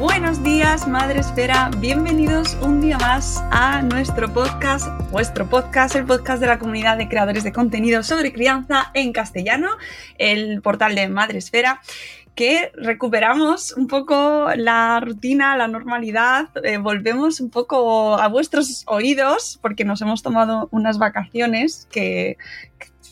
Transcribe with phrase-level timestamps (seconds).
[0.00, 1.70] Buenos días, Madre Esfera.
[1.76, 7.06] Bienvenidos un día más a nuestro podcast, vuestro podcast, el podcast de la comunidad de
[7.06, 9.68] creadores de contenido sobre crianza en castellano,
[10.16, 11.82] el portal de Madre Esfera
[12.34, 19.58] que recuperamos un poco la rutina, la normalidad, eh, volvemos un poco a vuestros oídos
[19.60, 22.38] porque nos hemos tomado unas vacaciones que,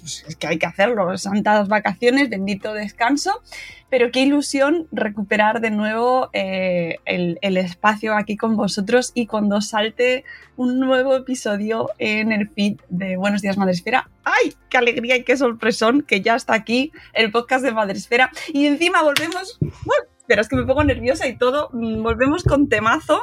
[0.08, 3.42] pues, es que hay que hacerlo, santas vacaciones, bendito descanso,
[3.90, 10.24] pero qué ilusión recuperar de nuevo eh, el, espacio aquí con vosotros y cuando salte
[10.56, 14.08] un nuevo episodio en el feed de Buenos Días Madresfera.
[14.24, 18.30] ¡Ay, qué alegría y qué sorpresón que ya está aquí el podcast de Madresfera!
[18.48, 19.58] Y encima volvemos...
[19.60, 21.68] Bueno, pero es que me pongo nerviosa y todo.
[21.72, 23.20] mm, Volvemos con temazo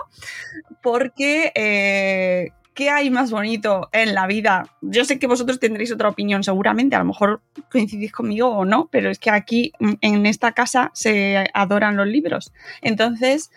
[0.81, 4.69] porque eh, ¿qué hay más bonito en la vida?
[4.81, 7.41] Yo sé que vosotros tendréis otra opinión seguramente, a lo mejor
[7.71, 12.05] coincidís conmigo o no, pero es que aquí mm, en esta casa se adoran los
[12.05, 12.53] libros.
[12.81, 13.49] Entonces,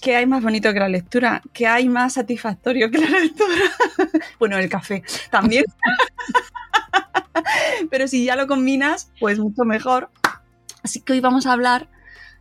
[0.00, 1.42] ¿qué hay más bonito que la lectura?
[1.52, 3.64] ¿Qué hay más satisfactorio que la lectura?
[4.38, 5.64] bueno, el café también.
[7.90, 10.10] pero si ya lo combinas, pues mucho mejor.
[10.82, 11.88] Así que hoy vamos a hablar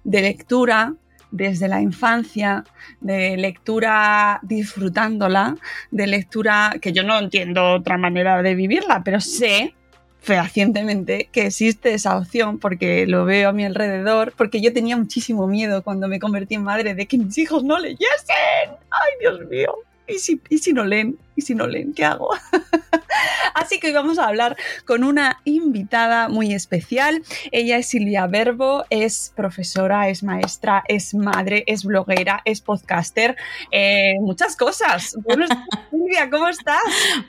[0.03, 0.95] de lectura
[1.33, 2.63] desde la infancia,
[3.01, 5.55] de lectura disfrutándola,
[5.89, 9.73] de lectura que yo no entiendo otra manera de vivirla, pero sé
[10.21, 15.47] fehacientemente que existe esa opción porque lo veo a mi alrededor, porque yo tenía muchísimo
[15.47, 18.69] miedo cuando me convertí en madre de que mis hijos no leyesen.
[18.89, 19.75] ¡Ay, Dios mío!
[20.07, 21.17] ¿Y si, y si no leen?
[21.35, 21.93] ¿Y si no leen?
[21.93, 22.29] ¿Qué hago?
[23.53, 27.23] Así que hoy vamos a hablar con una invitada muy especial.
[27.51, 33.37] Ella es Silvia Verbo, es profesora, es maestra, es madre, es bloguera, es podcaster,
[33.71, 35.15] eh, muchas cosas.
[35.23, 35.61] Buenos días,
[35.91, 36.81] Silvia, ¿cómo estás?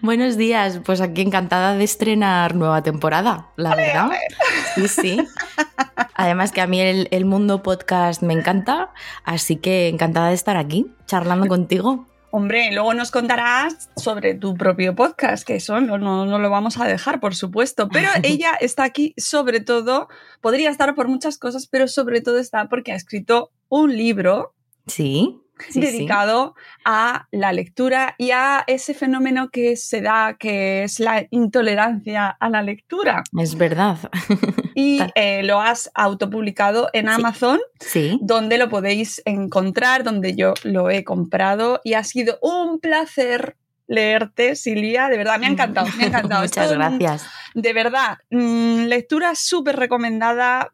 [0.03, 4.05] Buenos días, pues aquí encantada de estrenar nueva temporada, la Ale, verdad.
[4.07, 4.19] ale.
[4.75, 5.27] Sí, sí.
[6.15, 8.91] Además que a mí el, el mundo podcast me encanta,
[9.25, 12.07] así que encantada de estar aquí charlando contigo.
[12.37, 16.81] Hombre, luego nos contarás sobre tu propio podcast, que eso no, no, no lo vamos
[16.81, 17.89] a dejar, por supuesto.
[17.89, 20.09] Pero ella está aquí sobre todo,
[20.41, 24.53] podría estar por muchas cosas, pero sobre todo está porque ha escrito un libro
[24.87, 25.41] Sí.
[25.59, 25.81] Sí, sí.
[25.81, 26.55] dedicado
[26.85, 32.49] a la lectura y a ese fenómeno que se da, que es la intolerancia a
[32.51, 33.23] la lectura.
[33.39, 33.99] Es verdad.
[34.75, 37.09] Y eh, lo has autopublicado en.
[37.09, 38.19] Amazon, Sí.
[38.23, 44.57] donde lo podéis encontrar, donde yo lo he comprado y ha sido un placer leerte,
[44.57, 45.09] Silvia.
[45.09, 46.43] De verdad, me ha encantado, me ha encantado.
[46.43, 47.27] Muchas un- gracias.
[47.55, 50.73] de verdad, mm, lectura súper recomendada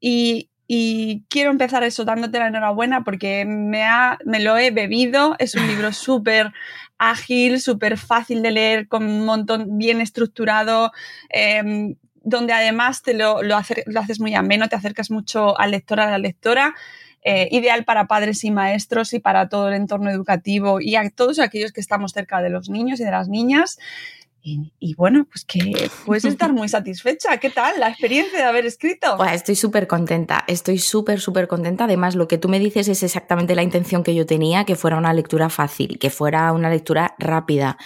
[0.00, 5.36] y, y quiero empezar eso dándote la enhorabuena porque me, ha, me lo he bebido.
[5.38, 6.52] Es un libro súper
[6.98, 10.92] ágil, súper fácil de leer, con un montón bien estructurado.
[11.30, 16.00] em, donde además te lo, lo, lo haces muy ameno, te acercas mucho al lector,
[16.00, 16.74] a la lectora,
[17.22, 21.38] eh, ideal para padres y maestros y para todo el entorno educativo y a todos
[21.38, 23.78] aquellos que estamos cerca de los niños y de las niñas.
[24.46, 27.38] Y, bueno, pues que puedes estar muy satisfecha.
[27.38, 29.16] ¿Qué tal la experiencia de haber escrito?
[29.16, 31.84] Buah, estoy súper contenta, estoy súper, súper contenta.
[31.84, 34.98] Además, lo que tú me dices es exactamente la intención que yo tenía, que fuera
[34.98, 37.78] una lectura fácil, que fuera una lectura rápida.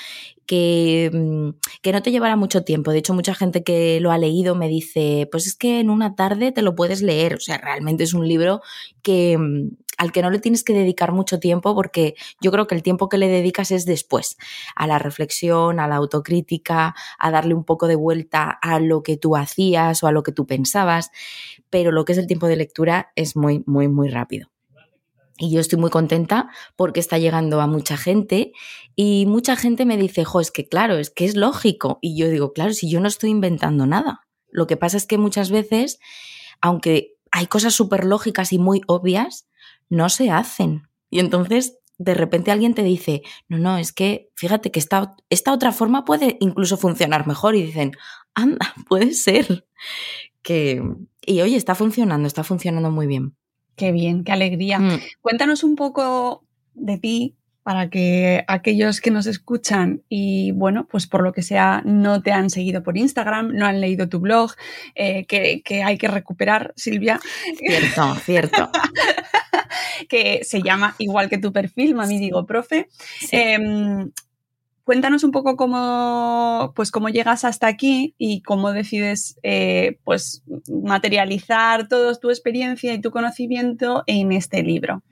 [0.49, 1.50] Que, mm,
[1.83, 2.91] que no te llevará mucho tiempo.
[2.91, 6.17] De hecho, mucha gente que lo ha leído me dice, pues es que en una
[6.17, 7.35] tarde te lo puedes leer.
[7.35, 8.62] O sea, realmente es un libro
[9.03, 12.75] que, mm, al que no le tienes que dedicar mucho tiempo porque yo creo que
[12.75, 14.39] el tiempo que le dedicas es después,
[14.75, 19.19] a la reflexión, a la autocrítica, a darle un poco de vuelta a lo que
[19.19, 21.11] tú hacías o a lo que tú pensabas,
[21.71, 24.49] pero lo que es el tiempo de lectura es muy, muy, muy rápido.
[25.38, 28.52] Y yo estoy muy contenta porque está llegando a mucha gente
[28.96, 31.99] y mucha gente me dice, jo, es que claro, es que es lógico.
[32.02, 34.26] Y yo digo, claro, si yo no estoy inventando nada.
[34.50, 36.00] Lo que pasa es que muchas veces,
[36.61, 39.49] aunque hay cosas súper lógicas y muy obvias,
[39.88, 40.88] no se hacen.
[41.11, 45.52] Y entonces de repente alguien te dice, no, no, es que fíjate que esta, esta
[45.52, 47.93] otra forma puede incluso funcionar mejor y dicen,
[48.34, 49.67] anda, puede ser.
[50.43, 50.82] Que,
[51.26, 53.37] y oye, está funcionando, está funcionando muy bien.
[53.79, 54.79] Qué bien, qué alegría.
[54.81, 55.01] Mm.
[55.23, 56.45] Cuéntanos un poco
[56.75, 61.83] de ti para que aquellos que nos escuchan y, bueno, pues por lo que sea,
[61.85, 64.53] no te han seguido por Instagram, no han leído tu blog,
[64.95, 67.21] eh, que, que hay que recuperar, Silvia.
[67.59, 68.71] Cierto, cierto.
[70.09, 72.89] que se llama igual que tu perfil, mami digo profe.
[73.21, 73.29] Sí.
[73.33, 74.11] Em,
[74.88, 80.43] cuéntanos un poco cómo, pues, cómo llegas hasta aquí y cómo decides eh, pues,
[80.82, 85.02] materializar toda tu experiencia y tu conocimiento en este libro.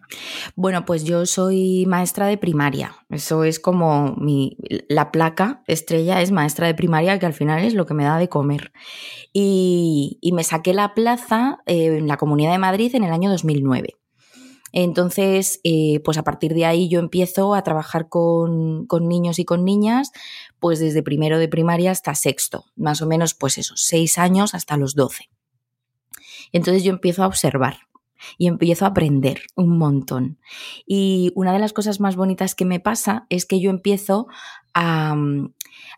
[0.54, 2.94] Bueno, pues yo soy maestra de primaria.
[3.10, 4.56] Eso es como mi,
[4.88, 8.16] la placa estrella es maestra de primaria, que al final es lo que me da
[8.16, 8.72] de comer.
[9.34, 13.28] Y, y me saqué la plaza eh, en la Comunidad de Madrid en el año
[13.28, 13.90] 2009.
[14.72, 19.44] Entonces, eh, pues a partir de ahí yo empiezo a trabajar con, con, niños y
[19.44, 20.12] con niñas,
[20.58, 24.76] pues desde primero de primaria hasta sexto, más o menos pues esos seis años hasta
[24.76, 25.30] los doce.
[26.52, 27.78] Entonces yo empiezo a observar
[28.38, 30.38] y empiezo a aprender un montón.
[30.86, 34.26] Y una de las cosas más bonitas que me pasa es que yo empiezo
[34.74, 35.16] a,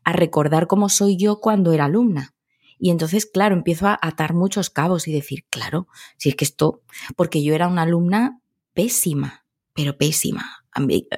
[0.05, 2.35] a recordar cómo soy yo cuando era alumna.
[2.79, 6.83] Y entonces, claro, empiezo a atar muchos cabos y decir, claro, si es que esto,
[7.17, 8.41] porque yo era una alumna
[8.79, 9.45] pésima,
[9.75, 10.63] pero pésima.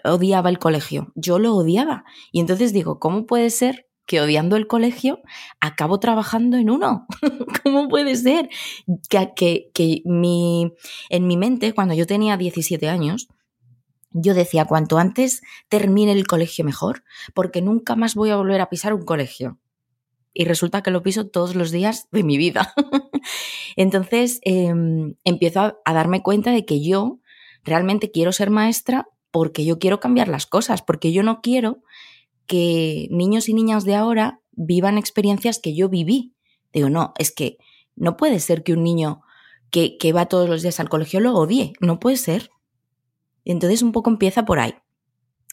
[0.02, 1.12] Odiaba el colegio.
[1.14, 2.04] Yo lo odiaba.
[2.32, 5.20] Y entonces digo, ¿cómo puede ser que odiando el colegio
[5.60, 7.06] acabo trabajando en uno?
[7.62, 8.48] ¿Cómo puede ser?
[9.10, 10.72] Que, que, mi,
[11.10, 13.28] en mi mente, cuando yo tenía 17 años,
[14.10, 17.04] yo decía, cuanto antes termine el colegio mejor,
[17.34, 19.58] porque nunca más voy a volver a pisar un colegio.
[20.32, 22.72] Y resulta que lo piso todos los días de mi vida.
[23.76, 24.72] Entonces eh,
[25.24, 27.20] empiezo a darme cuenta de que yo
[27.64, 31.82] realmente quiero ser maestra porque yo quiero cambiar las cosas, porque yo no quiero
[32.46, 36.34] que niños y niñas de ahora vivan experiencias que yo viví.
[36.72, 37.58] Digo, no, es que
[37.94, 39.22] no puede ser que un niño
[39.70, 42.50] que, que va todos los días al colegio lo odie, no puede ser.
[43.44, 44.74] Entonces un poco empieza por ahí.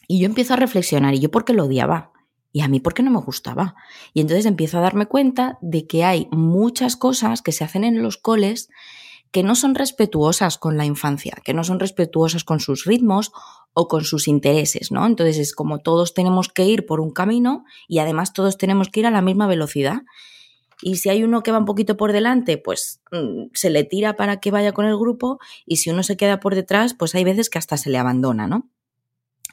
[0.08, 2.12] Y yo empiezo a reflexionar, ¿y yo por qué lo odiaba?
[2.50, 3.76] Y a mí por qué no me gustaba.
[4.14, 8.02] Y entonces empiezo a darme cuenta de que hay muchas cosas que se hacen en
[8.02, 8.70] los coles
[9.30, 13.32] que no son respetuosas con la infancia, que no son respetuosas con sus ritmos
[13.72, 15.06] o con sus intereses, ¿no?
[15.06, 19.00] Entonces es como todos tenemos que ir por un camino y además todos tenemos que
[19.00, 20.02] ir a la misma velocidad.
[20.80, 24.16] Y si hay uno que va un poquito por delante, pues mm, se le tira
[24.16, 27.24] para que vaya con el grupo y si uno se queda por detrás, pues hay
[27.24, 28.68] veces que hasta se le abandona, ¿no?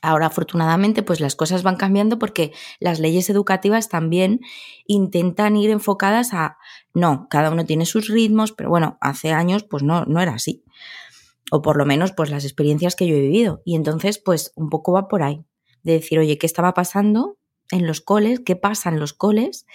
[0.01, 4.41] Ahora, afortunadamente, pues las cosas van cambiando porque las leyes educativas también
[4.85, 6.57] intentan ir enfocadas a,
[6.93, 10.63] no, cada uno tiene sus ritmos, pero bueno, hace años pues no, no era así.
[11.51, 13.61] O por lo menos pues las experiencias que yo he vivido.
[13.65, 15.43] Y entonces pues un poco va por ahí,
[15.83, 17.37] de decir, oye, ¿qué estaba pasando
[17.71, 18.41] en los coles?
[18.41, 19.65] ¿Qué pasa en los coles?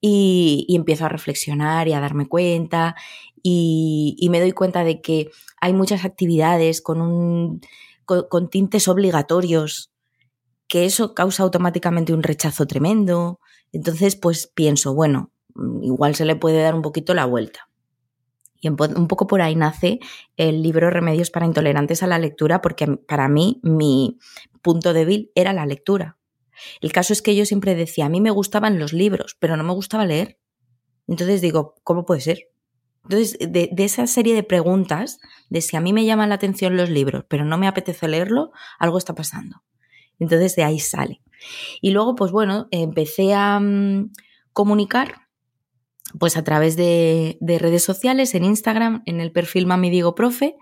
[0.00, 2.94] Y, y empiezo a reflexionar y a darme cuenta
[3.42, 5.30] y, y me doy cuenta de que
[5.60, 7.60] hay muchas actividades con un
[8.06, 9.92] con, tintes obligatorios,
[10.68, 13.40] que eso causa automáticamente un rechazo tremendo.
[13.72, 15.30] Entonces, pues pienso, bueno,
[15.82, 17.68] igual se le puede dar un poquito la vuelta.
[18.58, 20.00] Y un poco por ahí nace
[20.36, 24.18] el libro Remedios para Intolerantes a la Lectura, porque para mí mi
[24.62, 26.16] punto débil era la lectura.
[26.80, 29.62] El caso es que yo siempre decía, a mí me gustaban los libros, pero no
[29.62, 30.38] me gustaba leer.
[31.06, 32.48] Entonces digo, ¿cómo puede ser?
[33.08, 36.90] Entonces, de, esa serie de preguntas, de si a mí me llaman la atención los
[36.90, 39.62] libros, pero no me apetece leerlo, algo está pasando.
[40.18, 41.20] Entonces, de ahí sale.
[41.80, 44.10] Y luego, pues bueno, empecé a um,
[44.52, 45.26] comunicar
[46.18, 50.56] pues a través de, de, redes sociales, en Instagram, en el perfil Mami Digo Profe,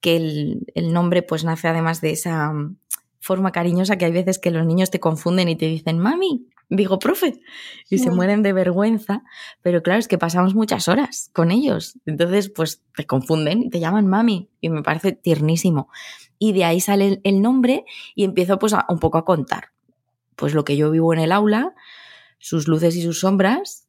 [0.00, 2.76] que el, nombre pues nace además de esa um,
[3.20, 6.98] forma cariñosa que hay veces que los niños te confunden y te dicen, mami, digo,
[6.98, 7.40] profe,
[7.90, 9.22] y se mueren de vergüenza,
[9.60, 13.78] pero claro, es que pasamos muchas horas con ellos, entonces pues te confunden y te
[13.78, 15.88] llaman mami, y me parece tiernísimo.
[16.38, 19.72] Y de ahí sale el nombre y empiezo pues a, un poco a contar.
[20.34, 21.74] pues lo que yo vivo en el aula,
[22.38, 23.86] sus luces y sus sombras.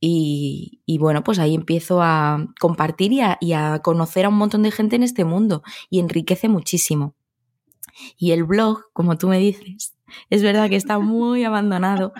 [0.00, 4.36] Y, y bueno, pues ahí empiezo a compartir y a, y a conocer a un
[4.36, 7.14] montón de gente en este mundo y enriquece muchísimo.
[8.16, 9.94] Y el blog, como tú me dices,
[10.30, 12.12] es verdad que está muy abandonado.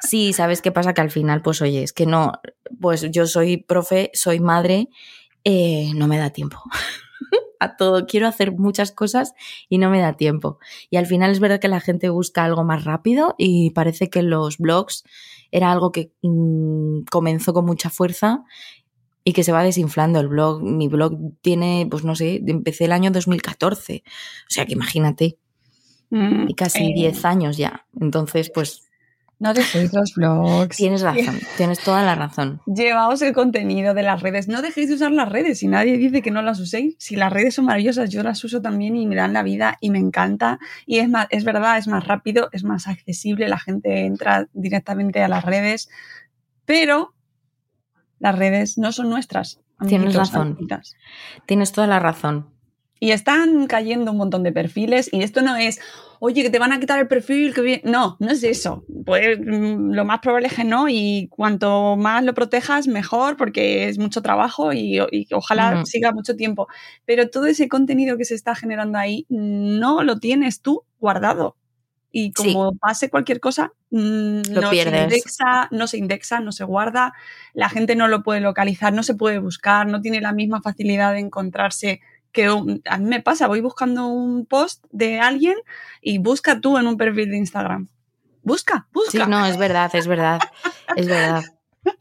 [0.00, 0.94] Sí, ¿sabes qué pasa?
[0.94, 2.32] Que al final, pues oye, es que no,
[2.80, 4.88] pues yo soy profe, soy madre,
[5.44, 6.62] eh, no me da tiempo.
[7.60, 9.34] a todo, quiero hacer muchas cosas
[9.68, 10.58] y no me da tiempo.
[10.90, 14.22] Y al final es verdad que la gente busca algo más rápido y parece que
[14.22, 15.04] los blogs
[15.50, 18.44] era algo que mm, comenzó con mucha fuerza
[19.28, 20.62] y que se va desinflando el blog.
[20.62, 24.04] Mi blog tiene, pues no sé, empecé el año 2014.
[24.06, 24.10] O
[24.50, 25.36] sea que imagínate.
[26.10, 27.84] Mm, Y casi eh, 10 años ya.
[28.00, 28.84] Entonces, pues
[29.40, 30.76] No dejéis los blogs.
[30.76, 32.60] tienes razón, tienes toda la razón.
[32.66, 34.46] Llevaos el contenido de las redes.
[34.46, 35.58] No dejéis de usar las redes.
[35.58, 38.62] Si nadie dice que no las uséis, si las redes son maravillosas, yo las uso
[38.62, 40.60] también y me dan la vida y me encanta.
[40.86, 43.48] Y es más, es verdad, es más rápido, es más accesible.
[43.48, 45.88] La gente entra directamente a las redes.
[46.64, 47.15] Pero
[48.18, 49.60] las redes no son nuestras.
[49.86, 50.48] Tienes razón.
[50.48, 50.94] amiguitas.
[51.46, 52.50] Tienes toda la razón.
[52.98, 55.80] Y están cayendo un montón de perfiles y esto no es,
[56.18, 57.80] oye, que te van a quitar el perfil, que bien.
[57.84, 58.86] No, no es eso.
[59.04, 63.88] Pues mm, lo más probable es que no y cuanto más lo protejas, mejor porque
[63.88, 66.68] es mucho trabajo y, y ojalá siga mucho tiempo.
[67.04, 71.56] Pero todo ese contenido que se está generando ahí no lo tienes tú guardado.
[72.18, 72.54] Y Sí.
[72.54, 77.12] como pase cualquier cosa, mm, no se indexa, no se indexa, no se guarda,
[77.52, 81.12] la gente no lo puede localizar, no se puede buscar, no tiene la misma facilidad
[81.12, 82.00] de encontrarse
[82.32, 85.56] que un- a mí me pasa, voy buscando un post de alguien
[86.00, 87.88] y busca tú en un perfil de Instagram.
[88.42, 89.26] Busca, Sí, busca.
[89.26, 90.40] no, es verdad, es verdad.
[90.96, 91.42] Es verdad.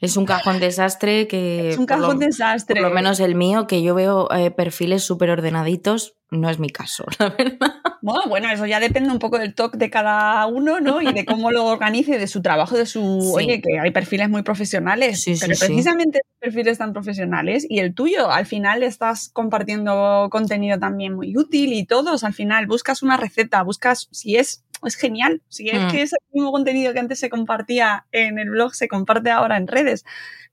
[0.02, 1.72] Es un cajón desastre que.
[1.72, 2.80] es un por lo- cajón desastre.
[2.82, 6.70] Por lo menos el mío, que yo veo eh, perfiles súper ordenaditos, no es mi
[6.70, 7.76] caso, la verdad.
[8.02, 11.02] Bueno, bueno, eso ya depende un poco del toque de cada uno, ¿no?
[11.02, 13.20] Y de cómo lo organice, de su trabajo, de su...
[13.22, 13.32] Sí.
[13.36, 15.66] Oye, que hay perfiles muy profesionales, Sí, sí, pero sí.
[15.66, 21.74] precisamente perfiles tan profesionales y el tuyo, al final estás compartiendo contenido también muy útil
[21.74, 25.88] y todos, al final, buscas una receta, buscas, si es, es genial, si es Mm.
[25.90, 29.66] que ese mismo contenido que antes se compartía en el blog se comparte ahora en
[29.68, 30.06] redes,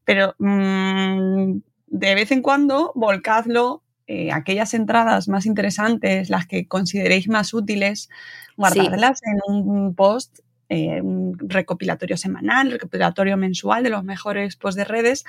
[0.04, 3.81] pero mm, de vez en cuando volcadlo
[4.14, 8.10] eh, aquellas entradas más interesantes, las que consideréis más útiles,
[8.58, 14.84] guardarlas en un post, eh, un recopilatorio semanal, recopilatorio mensual de los mejores posts de
[14.84, 15.24] redes.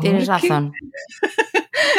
[0.00, 0.72] Tienes razón.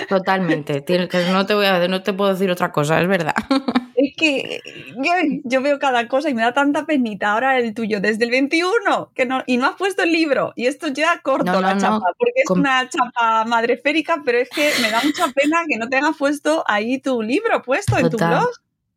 [0.10, 0.82] Totalmente.
[0.82, 3.36] Tienes- que no, te voy a, no te puedo decir otra cosa, es verdad.
[3.94, 4.62] Es que
[4.96, 5.12] yo,
[5.44, 7.34] yo veo cada cosa y me da tanta penita.
[7.34, 10.54] Ahora el tuyo, desde el 21, que no, y no has puesto el libro.
[10.56, 14.40] Y esto ya corto No, no, la chapa, porque es Com- una chapa madreférica, pero
[14.40, 18.10] es que me da mucha pena que no tengas puesto ahí tu libro puesto en
[18.10, 18.50] tu blog.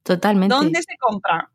[0.04, 0.54] Totalmente.
[0.54, 1.50] ¿Dónde se compra?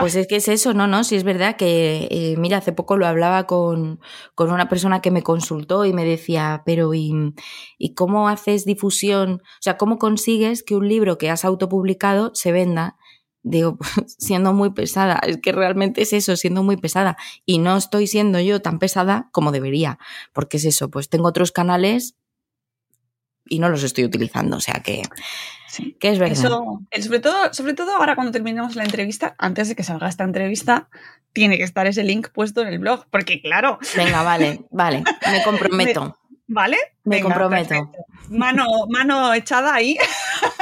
[0.00, 2.96] Pues es que es eso, no, no, sí es verdad que, eh, mira, hace poco
[2.96, 4.00] lo hablaba con,
[4.34, 7.34] con una persona que me consultó y me decía, pero ¿y,
[7.78, 9.42] ¿y cómo haces difusión?
[9.44, 12.96] O sea, ¿cómo consigues que un libro que has autopublicado se venda?
[13.42, 17.16] Digo, siendo muy pesada, es que realmente es eso, siendo muy pesada.
[17.44, 19.98] Y no estoy siendo yo tan pesada como debería,
[20.32, 22.16] porque es eso, pues tengo otros canales
[23.48, 25.02] y no los estoy utilizando, o sea que,
[25.68, 25.96] Sí.
[26.00, 26.32] que es verdad.
[26.38, 30.24] Eso, sobre, todo, sobre todo ahora cuando terminemos la entrevista, antes de que salga esta
[30.24, 30.88] entrevista,
[31.32, 35.42] tiene que estar ese link puesto en el blog, porque claro, Venga, vale, vale, me
[35.44, 36.18] comprometo.
[36.48, 36.78] ¿vale?
[37.04, 37.68] Me comprometo.
[37.68, 37.98] perfecto.
[38.30, 39.96] Mano, mano echada ahí.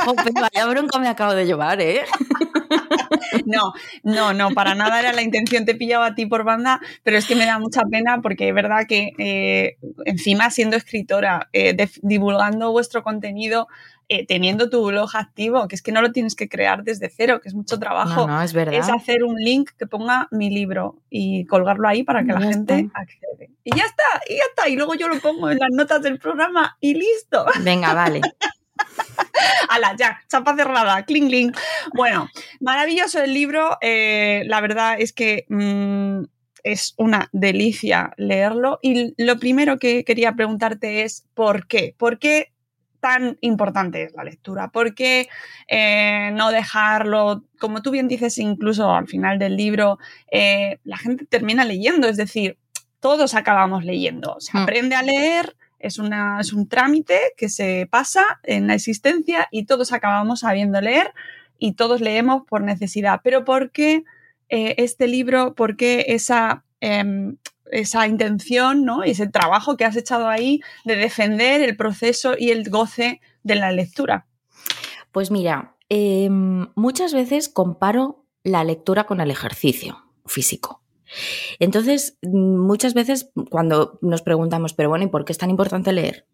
[0.04, 2.02] Jope, vaya bronca me acabo de llevar, ¿eh?
[3.46, 7.16] No, no, no, para nada era la intención, te pillaba a ti por banda, pero
[7.16, 11.76] es que me da mucha pena porque es verdad que eh, encima siendo escritora, eh,
[12.02, 13.68] divulgando vuestro contenido,
[14.08, 17.40] eh, teniendo tu blog activo, que es que no lo tienes que crear desde cero,
[17.40, 18.26] que es mucho trabajo.
[18.26, 18.74] No, no, es verdad.
[18.74, 22.78] es hacer un link que ponga mi libro y colgarlo ahí para que la gente
[22.78, 23.00] está.
[23.00, 23.50] accede.
[23.64, 24.68] Y ya está, y ya está.
[24.68, 27.46] Y luego yo lo pongo en las notas del programa y listo.
[27.64, 28.20] Venga, vale.
[29.70, 31.52] Ala, ya, chapa cerrada, cling, cling.
[31.94, 32.28] Bueno,
[32.60, 33.76] maravilloso el libro.
[33.80, 36.24] eh, la verdad es que mm,
[36.62, 38.78] es una delicia leerlo.
[38.82, 41.94] Y lo primero que quería preguntarte es ¿por qué?
[41.96, 42.52] ¿Por qué
[43.00, 44.68] tan importante es la lectura?
[44.68, 45.28] ¿Por qué
[45.68, 47.44] eh, no dejarlo?
[47.60, 49.98] Como tú bien dices, incluso al final del libro,
[50.30, 52.58] eh, la gente termina leyendo, es decir,
[53.00, 54.36] todos acabamos leyendo.
[54.40, 54.60] Se Mm.
[54.62, 60.40] aprende a leer, es, un trámite que se pasa en la existencia y todos acabamos
[60.40, 61.12] sabiendo leer
[61.58, 63.20] y todos leemos por necesidad.
[63.22, 64.04] Pero ¿por qué
[64.48, 67.36] eh, este libro, por qué esa, em,
[67.70, 69.02] esa intención, ¿no?
[69.02, 73.72] ese trabajo que has echado ahí de defender el proceso y el goce de la
[73.72, 74.26] lectura?
[75.12, 80.02] Pues mira, em, muchas veces comparo la lectura con el ejercicio.
[80.28, 80.82] físico.
[81.58, 86.26] Entonces, muchas veces cuando nos preguntamos, pero bueno, ¿y por qué es tan importante leer?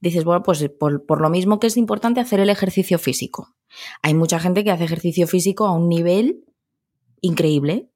[0.00, 3.54] Dices, bueno, pues por, lo mismo que es importante hacer el ejercicio físico.
[4.02, 6.44] Hay mucha gente que hace ejercicio físico a un nivel
[7.20, 7.90] increíble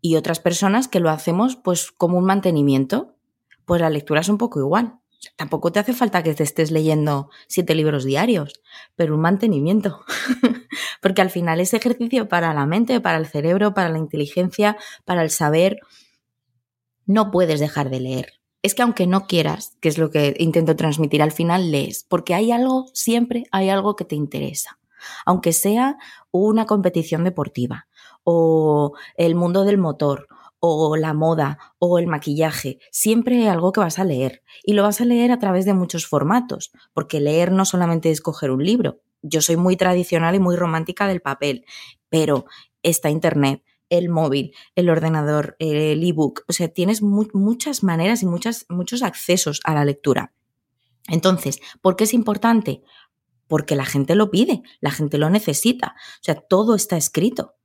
[0.00, 3.16] y otras personas que lo hacemos pues como un mantenimiento.
[3.64, 5.00] Pues la lectura es un poco igual.
[5.36, 8.60] Tampoco te hace falta que te estés leyendo siete libros diarios,
[8.94, 10.04] pero un mantenimiento.
[11.02, 15.22] Porque al final es ejercicio para la mente, para el cerebro, para la inteligencia, para
[15.22, 15.80] el saber.
[17.04, 18.32] No puedes dejar de leer.
[18.62, 22.34] Es que aunque no quieras, que es lo que intento transmitir, al final lees, porque
[22.34, 24.78] hay algo, siempre hay algo que te interesa.
[25.24, 25.98] Aunque sea
[26.32, 27.86] una competición deportiva,
[28.24, 30.26] o el mundo del motor,
[30.68, 35.00] o la moda o el maquillaje, siempre algo que vas a leer y lo vas
[35.00, 39.00] a leer a través de muchos formatos, porque leer no solamente es coger un libro.
[39.22, 41.64] Yo soy muy tradicional y muy romántica del papel,
[42.08, 42.44] pero
[42.82, 48.66] está internet, el móvil, el ordenador, el ebook, o sea, tienes muchas maneras y muchas,
[48.68, 50.32] muchos accesos a la lectura.
[51.08, 52.82] Entonces, ¿por qué es importante?
[53.46, 57.55] Porque la gente lo pide, la gente lo necesita, o sea, todo está escrito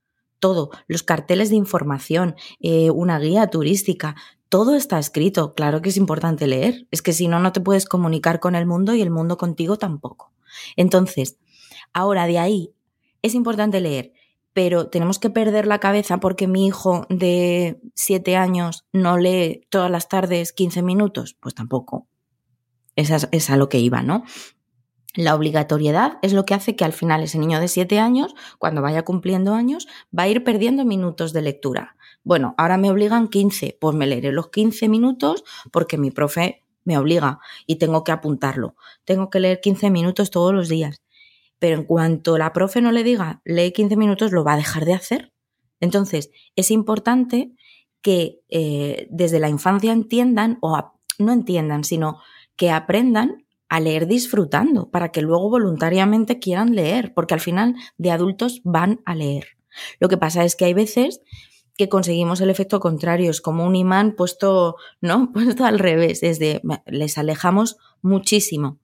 [0.41, 4.15] todo, los carteles de información, eh, una guía turística,
[4.49, 5.53] todo está escrito.
[5.53, 8.65] Claro que es importante leer, es que si no, no te puedes comunicar con el
[8.65, 10.33] mundo y el mundo contigo tampoco.
[10.75, 11.37] Entonces,
[11.93, 12.73] ahora de ahí,
[13.21, 14.11] es importante leer,
[14.51, 19.89] pero tenemos que perder la cabeza porque mi hijo de 7 años no lee todas
[19.89, 21.37] las tardes 15 minutos.
[21.39, 22.07] Pues tampoco.
[22.97, 24.25] Esa es a lo que iba, ¿no?
[25.13, 28.81] La obligatoriedad es lo que hace que al final ese niño de 7 años, cuando
[28.81, 29.87] vaya cumpliendo años,
[30.17, 31.97] va a ir perdiendo minutos de lectura.
[32.23, 36.97] Bueno, ahora me obligan 15, pues me leeré los 15 minutos porque mi profe me
[36.97, 38.75] obliga y tengo que apuntarlo.
[39.03, 41.01] Tengo que leer 15 minutos todos los días.
[41.59, 44.85] Pero en cuanto la profe no le diga, lee 15 minutos, lo va a dejar
[44.85, 45.33] de hacer.
[45.79, 47.53] Entonces, es importante
[48.01, 52.19] que eh, desde la infancia entiendan, o no entiendan, sino
[52.55, 58.11] que aprendan a leer disfrutando, para que luego voluntariamente quieran leer, porque al final de
[58.11, 59.57] adultos van a leer.
[60.01, 61.21] Lo que pasa es que hay veces
[61.77, 65.31] que conseguimos el efecto contrario, es como un imán puesto, ¿no?
[65.33, 68.77] Puesto al revés, desde les alejamos muchísimo.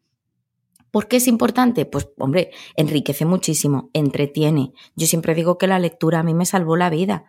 [0.90, 1.86] ¿Por qué es importante?
[1.86, 4.72] Pues, hombre, enriquece muchísimo, entretiene.
[4.96, 7.26] Yo siempre digo que la lectura a mí me salvó la vida,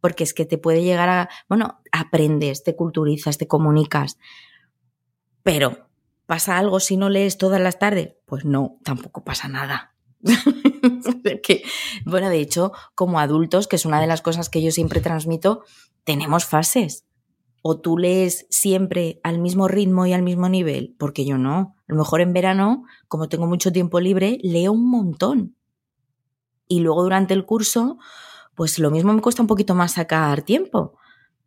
[0.00, 4.18] porque es que te puede llegar a, bueno, aprendes, te culturizas, te comunicas,
[5.42, 5.88] pero
[6.32, 8.14] ¿Pasa algo si no lees todas las tardes?
[8.24, 9.94] Pues no, tampoco pasa nada.
[12.06, 15.62] bueno, de hecho, como adultos, que es una de las cosas que yo siempre transmito,
[16.04, 17.04] tenemos fases.
[17.60, 21.76] O tú lees siempre al mismo ritmo y al mismo nivel, porque yo no.
[21.86, 25.54] A lo mejor en verano, como tengo mucho tiempo libre, leo un montón.
[26.66, 27.98] Y luego durante el curso,
[28.54, 30.96] pues lo mismo me cuesta un poquito más sacar tiempo.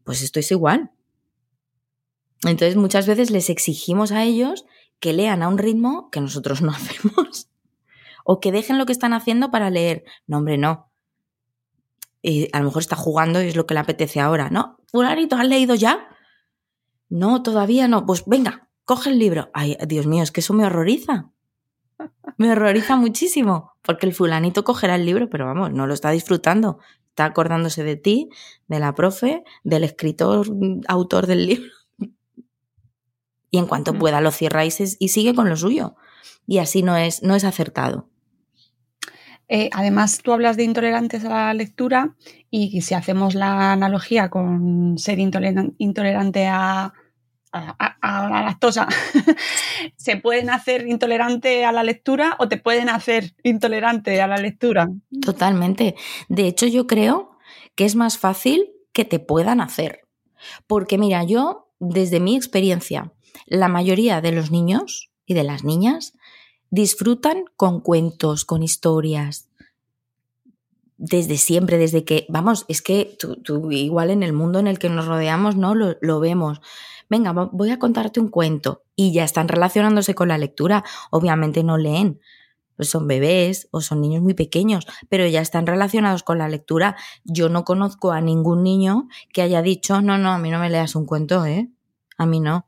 [0.04, 0.92] Pues esto es igual.
[2.44, 4.66] Entonces muchas veces les exigimos a ellos
[5.00, 7.50] que lean a un ritmo que nosotros no hacemos.
[8.24, 10.04] o que dejen lo que están haciendo para leer.
[10.28, 10.92] No, hombre, no.
[12.22, 14.50] Y a lo mejor está jugando y es lo que le apetece ahora.
[14.50, 16.10] No, fulanito, ¿has leído ya?
[17.08, 18.06] No, todavía no.
[18.08, 19.52] Pues venga, coge el libro.
[19.54, 21.30] Ay, Dios mío, es que eso me horroriza.
[22.38, 23.74] Me horroriza muchísimo.
[23.84, 26.80] Porque el fulanito cogerá el libro, pero vamos, no lo está disfrutando.
[27.10, 28.30] Está acordándose de ti,
[28.68, 30.48] de la profe, del escritor,
[30.88, 31.70] autor del libro
[33.56, 35.96] y en cuanto pueda lo cierráis y sigue con lo suyo.
[36.46, 38.10] Y así no es, no es acertado.
[39.48, 42.16] Eh, además, tú hablas de intolerantes a la lectura
[42.52, 46.94] y si hacemos la analogía con ser intolerante a,
[47.54, 48.90] a, la lactosa,
[49.96, 54.90] ¿se pueden hacer intolerante a la lectura o te pueden hacer intolerante a la lectura?
[55.22, 55.96] Totalmente.
[56.28, 57.38] De hecho, yo creo
[57.76, 60.02] que es más fácil que te puedan hacer.
[60.68, 63.14] Porque mira, yo, desde mi experiencia,
[63.46, 66.14] la mayoría de los niños y de las niñas
[66.70, 69.50] disfrutan con cuentos, con historias.
[70.98, 74.90] Desde siempre, desde que, vamos, es que tú, igual en el mundo en el que
[74.90, 75.76] nos rodeamos, ¿no?
[75.76, 76.62] Lo, vemos.
[77.10, 78.84] Venga, voy a contarte un cuento.
[78.96, 80.84] Y ya están relacionándose con la lectura.
[81.12, 82.20] Obviamente no leen,
[82.76, 86.96] pues son bebés o son niños muy pequeños, pero ya están relacionados con la lectura.
[87.24, 90.70] Yo no conozco a ningún niño que haya dicho, no, no, a mí no me
[90.70, 91.70] leas un cuento, ¿eh?
[92.18, 92.68] A mí no.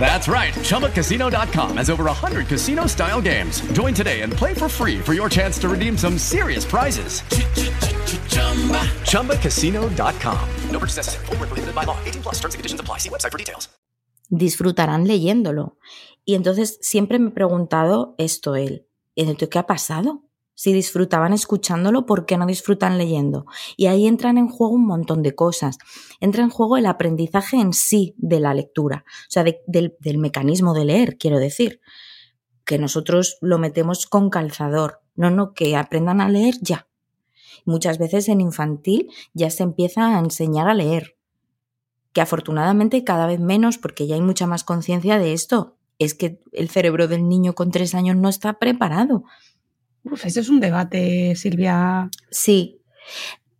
[0.00, 0.54] That's right.
[0.54, 3.60] ChumbaCasino.com has over 100 casino style games.
[3.72, 7.22] Join today and play for free for your chance to redeem some serious prizes.
[9.02, 10.48] ChumbaCasino.com.
[10.70, 11.26] No purchase necessary.
[11.28, 11.98] Were prohibited by law.
[12.06, 12.36] 18 plus.
[12.36, 12.98] Terms and conditions apply.
[12.98, 13.68] See website for details.
[14.30, 15.78] disfrutarán leyéndolo.
[16.24, 20.27] Y entonces siempre me he preguntado esto él, ¿entonces qué ha pasado?
[20.60, 23.46] Si disfrutaban escuchándolo, ¿por qué no disfrutan leyendo?
[23.76, 25.78] Y ahí entran en juego un montón de cosas.
[26.18, 30.18] Entra en juego el aprendizaje en sí de la lectura, o sea, de- del, del
[30.18, 31.80] mecanismo de leer, quiero decir.
[32.64, 35.00] Que nosotros lo metemos con calzador.
[35.14, 36.88] No, no, que aprendan a leer ya.
[37.64, 41.14] Muchas veces en infantil ya se empieza a enseñar a leer
[42.12, 46.40] que afortunadamente cada vez menos, porque ya hay mucha más conciencia de esto, es que
[46.50, 49.22] el cerebro del niño con tres años no está preparado.
[50.10, 52.10] Uf, ese es un debate, Silvia.
[52.30, 52.80] Sí.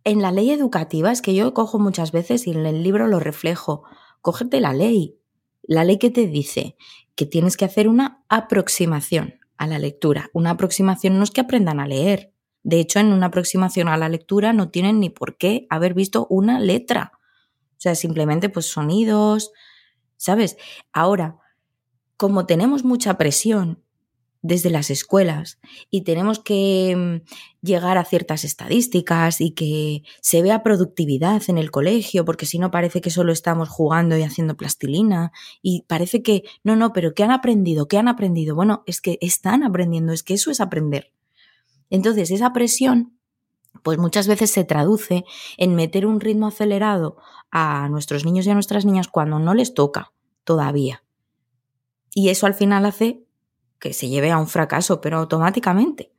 [0.03, 3.19] En la ley educativa es que yo cojo muchas veces y en el libro lo
[3.19, 3.83] reflejo.
[4.21, 5.19] Cógete la ley.
[5.61, 6.75] La ley que te dice
[7.15, 10.29] que tienes que hacer una aproximación a la lectura.
[10.33, 12.33] Una aproximación no es que aprendan a leer.
[12.63, 16.25] De hecho, en una aproximación a la lectura no tienen ni por qué haber visto
[16.29, 17.11] una letra.
[17.73, 19.51] O sea, simplemente pues sonidos,
[20.17, 20.57] ¿sabes?
[20.91, 21.37] Ahora,
[22.17, 23.83] como tenemos mucha presión
[24.41, 30.63] desde las escuelas y tenemos que mm, llegar a ciertas estadísticas y que se vea
[30.63, 35.31] productividad en el colegio, porque si no parece que solo estamos jugando y haciendo plastilina
[35.61, 37.87] y parece que no, no, pero ¿qué han aprendido?
[37.87, 38.55] ¿Qué han aprendido?
[38.55, 41.11] Bueno, es que están aprendiendo, es que eso es aprender.
[41.89, 43.19] Entonces, esa presión
[43.83, 45.25] pues muchas veces se traduce
[45.57, 47.17] en meter un ritmo acelerado
[47.51, 50.11] a nuestros niños y a nuestras niñas cuando no les toca
[50.43, 51.03] todavía.
[52.13, 53.23] Y eso al final hace
[53.79, 56.11] que se lleve a un fracaso, pero automáticamente.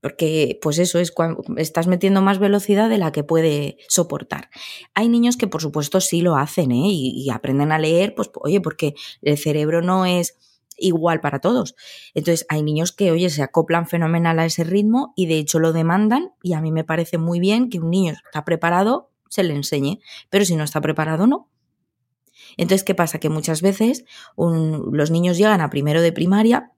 [0.00, 4.48] Porque, pues eso es cuando estás metiendo más velocidad de la que puede soportar.
[4.94, 6.86] Hay niños que, por supuesto, sí lo hacen, ¿eh?
[6.86, 10.38] Y, y aprenden a leer, pues, oye, porque el cerebro no es
[10.80, 11.76] igual para todos.
[12.14, 15.72] Entonces, hay niños que, oye, se acoplan fenomenal a ese ritmo y de hecho lo
[15.72, 19.54] demandan y a mí me parece muy bien que un niño está preparado, se le
[19.54, 21.48] enseñe, pero si no está preparado, no.
[22.56, 23.18] Entonces, ¿qué pasa?
[23.20, 24.04] Que muchas veces
[24.36, 26.72] un- los niños llegan a primero de primaria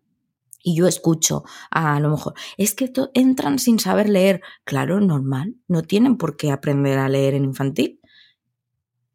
[0.62, 4.42] y yo escucho a, lo mejor, es que entran sin saber leer.
[4.64, 7.98] Claro, normal, no tienen por qué aprender a leer en infantil.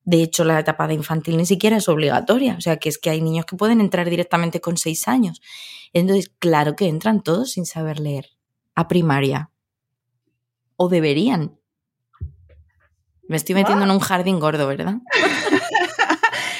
[0.04, 2.56] De hecho, la etapa de infantil ni siquiera es obligatoria.
[2.58, 5.41] O sea, que es que hay niños que pueden entrar directamente con seis años.
[5.91, 8.28] Entonces, claro que entran todos sin saber leer
[8.76, 9.52] a primaria.
[10.78, 11.60] O deberían.
[13.28, 14.96] Me estoy metiendo en un jardín gordo, ¿verdad?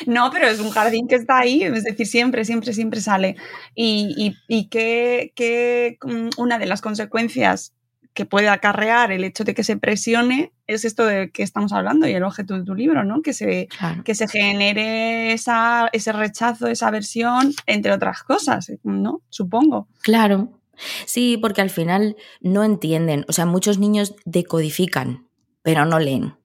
[0.06, 3.36] No, pero es un jardín que está ahí, es decir, siempre, siempre, siempre sale.
[3.76, 7.74] Y, y, y que, que mm, una de las consecuencias
[8.14, 12.08] que puede acarrear el hecho de que se presione es esto de que estamos hablando
[12.08, 13.22] y el objeto de tu libro, ¿no?
[13.22, 14.04] Que se, Claro.
[14.04, 19.22] que se genere esa, ese rechazo, esa aversión, entre otras cosas, ¿no?
[19.30, 19.88] Supongo.
[20.02, 20.60] Claro.
[21.06, 23.24] Sí, porque al final no entienden.
[23.28, 25.28] O sea, muchos niños decodifican,
[25.62, 26.36] pero no leen.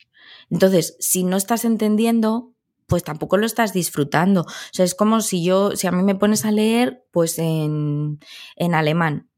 [0.51, 2.52] Entonces, si no estás entendiendo,
[2.93, 4.43] pues tampoco lo estás disfrutando.
[4.43, 8.21] O sea, es como si yo, si a mí me pones a leer, pues en,
[8.55, 9.31] en alemán.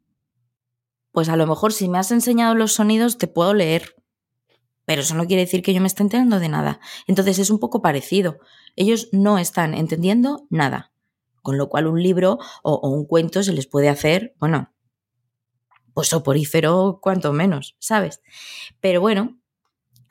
[1.13, 3.95] Pues a lo mejor si me has enseñado los sonidos, te puedo leer.
[4.87, 6.81] Pero eso no quiere decir que yo me esté enterando de nada.
[7.07, 8.41] Entonces es un poco parecido.
[8.75, 10.93] Ellos no están entendiendo nada.
[11.41, 14.75] Con lo cual un libro o, o un cuento se les puede hacer, bueno,
[15.93, 18.21] pues soporífero cuanto menos, ¿sabes?
[18.81, 19.39] Pero bueno,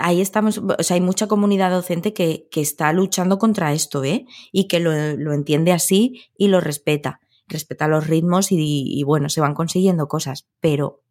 [0.04, 4.26] ahí estamos, o sea, hay mucha comunidad docente que, que está luchando contra esto, ¿eh?
[4.52, 7.20] Y que lo, lo entiende así y lo respeta.
[7.48, 11.02] Respeta los ritmos y, y bueno, se van consiguiendo cosas, pero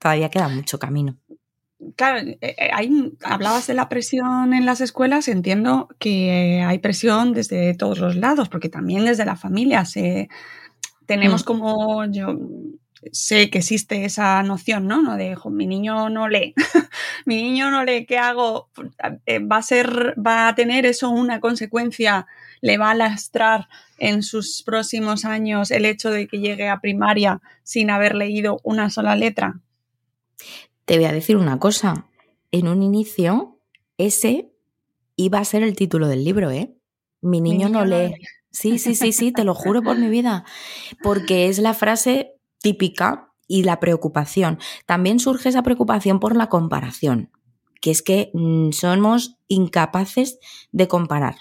[0.00, 1.16] todavía queda mucho camino.
[1.96, 7.32] Claro, eh, eh, hay, hablabas de la presión en las escuelas, entiendo que hay presión
[7.34, 10.28] desde todos los lados, porque también desde la familia se,
[11.06, 11.46] tenemos Mm.
[11.46, 12.36] como, yo
[13.12, 15.02] sé que existe esa noción, ¿no?
[15.02, 15.16] ¿no?
[15.16, 16.54] De, "Jo, mi niño no lee,
[17.26, 18.68] mi niño no lee, ¿qué hago?
[19.26, 22.26] Eh, Va a ser, va a tener eso una consecuencia,
[22.60, 27.40] le va a lastrar en sus próximos años el hecho de que llegue a primaria
[27.62, 29.60] sin haber leído una sola letra.
[30.84, 32.06] Te voy a decir una cosa.
[32.52, 33.58] En un inicio,
[33.98, 34.50] ese
[35.16, 36.74] iba a ser el título del libro, ¿eh?
[37.20, 38.08] Mi niño, niño no no lee.
[38.08, 38.14] lee.
[38.50, 40.44] Sí, sí, sí, sí, te lo juro por mi vida.
[41.02, 44.58] Porque es la frase típica y la preocupación.
[44.86, 47.30] También surge esa preocupación por la comparación,
[47.82, 50.38] que es que mm, somos incapaces
[50.72, 51.36] de comparar.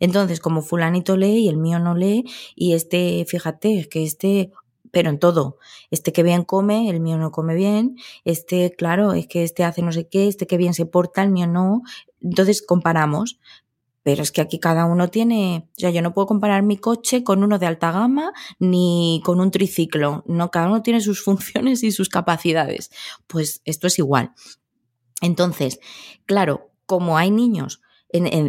[0.00, 2.24] Entonces, como fulanito lee y el mío no lee,
[2.56, 4.50] y este, fíjate, es que este,
[4.90, 5.58] pero en todo,
[5.92, 9.80] este que bien come, el mío no come bien, este, claro, es que este hace
[9.80, 11.82] no sé qué, este que bien se porta, el mío no.
[12.20, 13.38] Entonces comparamos,
[14.04, 17.24] pero es que aquí cada uno tiene, o sea, yo no puedo comparar mi coche
[17.24, 20.22] con uno de alta gama ni con un triciclo.
[20.26, 22.90] No, cada uno tiene sus funciones y sus capacidades.
[23.26, 24.32] Pues esto es igual.
[25.22, 25.80] Entonces,
[26.26, 27.80] claro, como hay niños,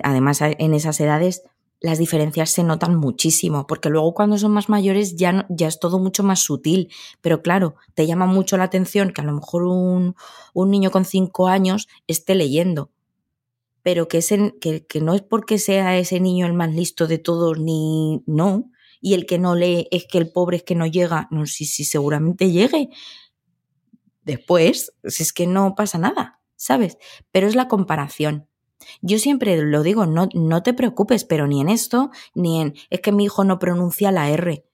[0.04, 1.44] además en esas edades
[1.80, 6.00] las diferencias se notan muchísimo, porque luego cuando son más mayores ya, ya es todo
[6.00, 6.90] mucho más sutil,
[7.22, 10.16] pero claro, te llama mucho la atención que a lo mejor un,
[10.54, 12.92] un niño con cinco años esté leyendo,
[13.86, 14.20] pero que,
[14.90, 19.14] que, no es porque sea ese niño el más listo de todos, ni no, y
[19.14, 21.84] el que no lee es que el pobre es que no llega, no sé si,
[21.84, 22.90] seguramente llegue
[24.24, 26.98] después, si es que no pasa nada, ¿sabes?
[27.32, 28.48] Pero es la comparación.
[29.04, 33.02] Yo siempre lo digo, no, no te preocupes, pero ni en esto, ni en es
[33.02, 34.66] que mi hijo no pronuncia la R.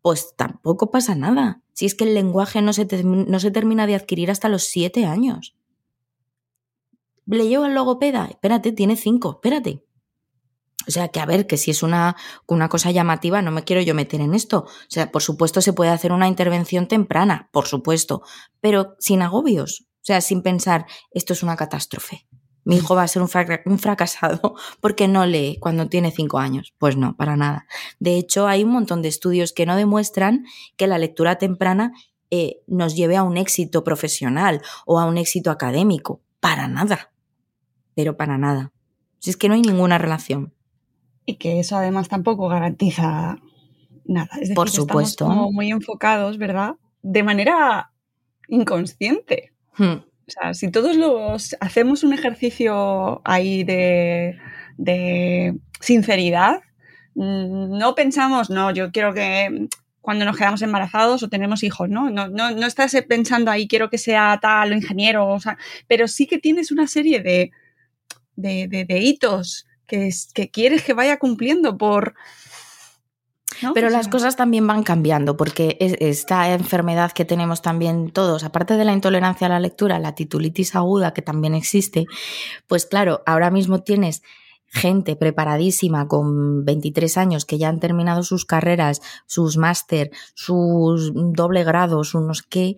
[0.00, 1.60] Pues tampoco pasa nada.
[1.74, 5.04] Si es que el lenguaje no se, no se termina de adquirir hasta los siete
[5.04, 5.54] años.
[7.26, 8.26] ¿Le llevo al logopeda?
[8.26, 9.84] Espérate, tiene cinco, espérate.
[10.86, 13.82] O sea, que a ver, que si es una, una cosa llamativa, no me quiero
[13.82, 14.58] yo meter en esto.
[14.60, 18.22] O sea, por supuesto se puede hacer una intervención temprana, por supuesto,
[18.60, 19.86] pero sin agobios.
[19.96, 22.28] O sea, sin pensar, esto es una catástrofe.
[22.62, 23.28] Mi hijo va a ser un,
[23.78, 26.74] fracasado porque no lee cuando tiene cinco años.
[26.78, 27.66] Pues no, para nada.
[27.98, 30.44] De hecho, hay un montón de estudios que no demuestran
[30.76, 31.92] que la lectura temprana
[32.30, 36.22] eh, nos lleve a un éxito profesional o a un éxito académico.
[36.38, 37.12] Para nada
[37.96, 38.72] pero para nada.
[39.18, 40.52] Si es que no hay ninguna relación.
[41.24, 43.38] Y que eso además tampoco garantiza
[44.04, 44.28] nada.
[44.34, 45.24] Es decir, Por supuesto.
[45.24, 46.74] Estamos como muy enfocados, ¿verdad?
[47.02, 47.90] De manera
[48.48, 49.52] inconsciente.
[49.76, 49.94] Hmm.
[49.94, 54.36] O sea, si todos los hacemos un ejercicio ahí de,
[54.76, 56.60] de sinceridad,
[57.14, 59.68] mm, no pensamos, no, yo quiero que
[60.02, 62.10] cuando nos quedamos embarazados o tenemos hijos, ¿no?
[62.10, 65.56] No, no, no estás pensando ahí, quiero que sea tal o ingeniero, o sea,
[65.88, 67.50] pero sí que tienes una serie de,
[68.36, 72.14] de, hitos que, que quieres que vaya cumpliendo por...
[73.72, 78.84] Pero las cosas también van cambiando, porque esta enfermedad que tenemos también todos, aparte de
[78.84, 82.04] la intolerancia a la lectura, la titulitis aguda que también existe,
[82.66, 84.22] pues claro, ahora mismo tienes
[84.68, 91.64] gente preparadísima con 23 años que ya han terminado sus carreras, sus máster, sus doble
[91.64, 92.76] grados, unos que,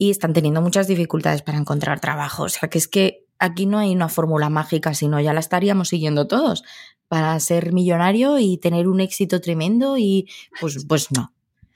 [0.00, 2.44] y están teniendo muchas dificultades para encontrar trabajo.
[2.44, 5.90] O sea, que es que aquí no hay una fórmula mágica, sino ya la estaríamos
[5.90, 6.64] siguiendo todos
[7.06, 10.26] para ser millonario y tener un éxito tremendo y
[10.58, 11.34] pues, pues no.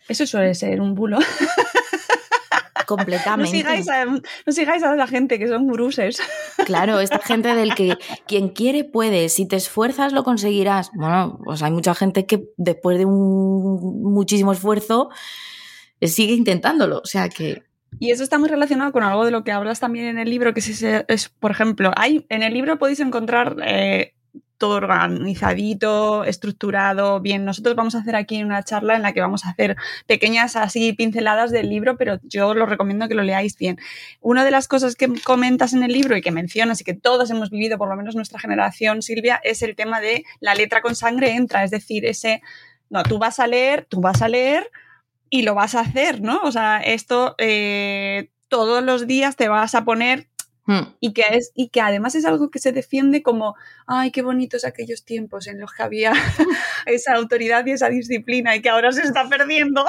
[0.08, 1.18] Eso suele ser un bulo.
[2.86, 3.52] Completamente.
[3.52, 6.18] No sigáis, a, no sigáis, a, la gente que son guruses.
[6.64, 10.90] Claro, esta gente del que quien quiere puede, si te esfuerzas lo conseguirás.
[10.94, 15.10] Bueno, pues hay mucha gente que después de un muchísimo esfuerzo
[16.00, 17.64] sigue intentándolo, o sea que
[17.98, 20.54] y eso está muy relacionado con algo de lo que hablas también en el libro,
[20.54, 24.14] que es, por ejemplo, hay, en el libro podéis encontrar eh,
[24.58, 27.44] todo organizadito, estructurado, bien.
[27.44, 29.76] Nosotros vamos a hacer aquí una charla en la que vamos a hacer
[30.06, 33.78] pequeñas así pinceladas del libro, pero yo os recomiendo que lo leáis bien.
[34.20, 37.30] Una de las cosas que comentas en el libro y que mencionas y que todos
[37.30, 40.94] hemos vivido, por lo menos nuestra generación, Silvia, es el tema de la letra con
[40.94, 42.40] sangre entra, es decir, ese,
[42.90, 44.70] no, tú vas a leer, tú vas a leer
[45.34, 46.40] y lo vas a hacer, ¿no?
[46.44, 50.28] O sea, esto eh, todos los días te vas a poner
[50.66, 50.94] hmm.
[51.00, 53.56] y, que es, y que además es algo que se defiende como,
[53.88, 56.12] ay, qué bonitos aquellos tiempos en los que había
[56.86, 59.84] esa autoridad y esa disciplina y que ahora se está perdiendo.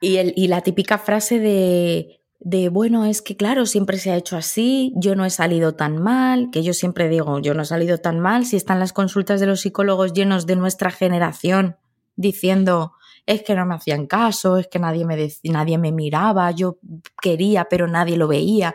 [0.00, 4.16] y, el, y la típica frase de, de, bueno, es que claro, siempre se ha
[4.16, 7.66] hecho así, yo no he salido tan mal, que yo siempre digo, yo no he
[7.66, 11.78] salido tan mal, si están las consultas de los psicólogos llenos de nuestra generación
[12.14, 12.92] diciendo,
[13.26, 16.78] es que no me hacían caso, es que nadie me, nadie me miraba, yo
[17.20, 18.74] quería, pero nadie lo veía.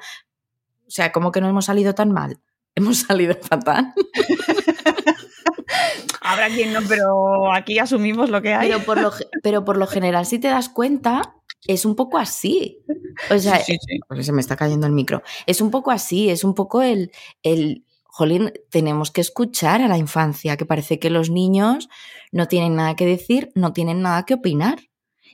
[0.85, 2.39] O sea, como que no hemos salido tan mal.
[2.75, 3.93] Hemos salido fatal.
[6.21, 8.69] Habrá quien no, pero aquí asumimos lo que hay.
[8.69, 9.11] Pero por lo,
[9.43, 11.35] pero por lo general, si te das cuenta,
[11.67, 12.81] es un poco así.
[13.29, 15.21] O sea, se me está cayendo el micro.
[15.45, 17.11] Es un poco así, es un poco el,
[17.43, 21.89] el jolín, tenemos que escuchar a la infancia, que parece que los niños
[22.31, 24.79] no tienen nada que decir, no tienen nada que opinar.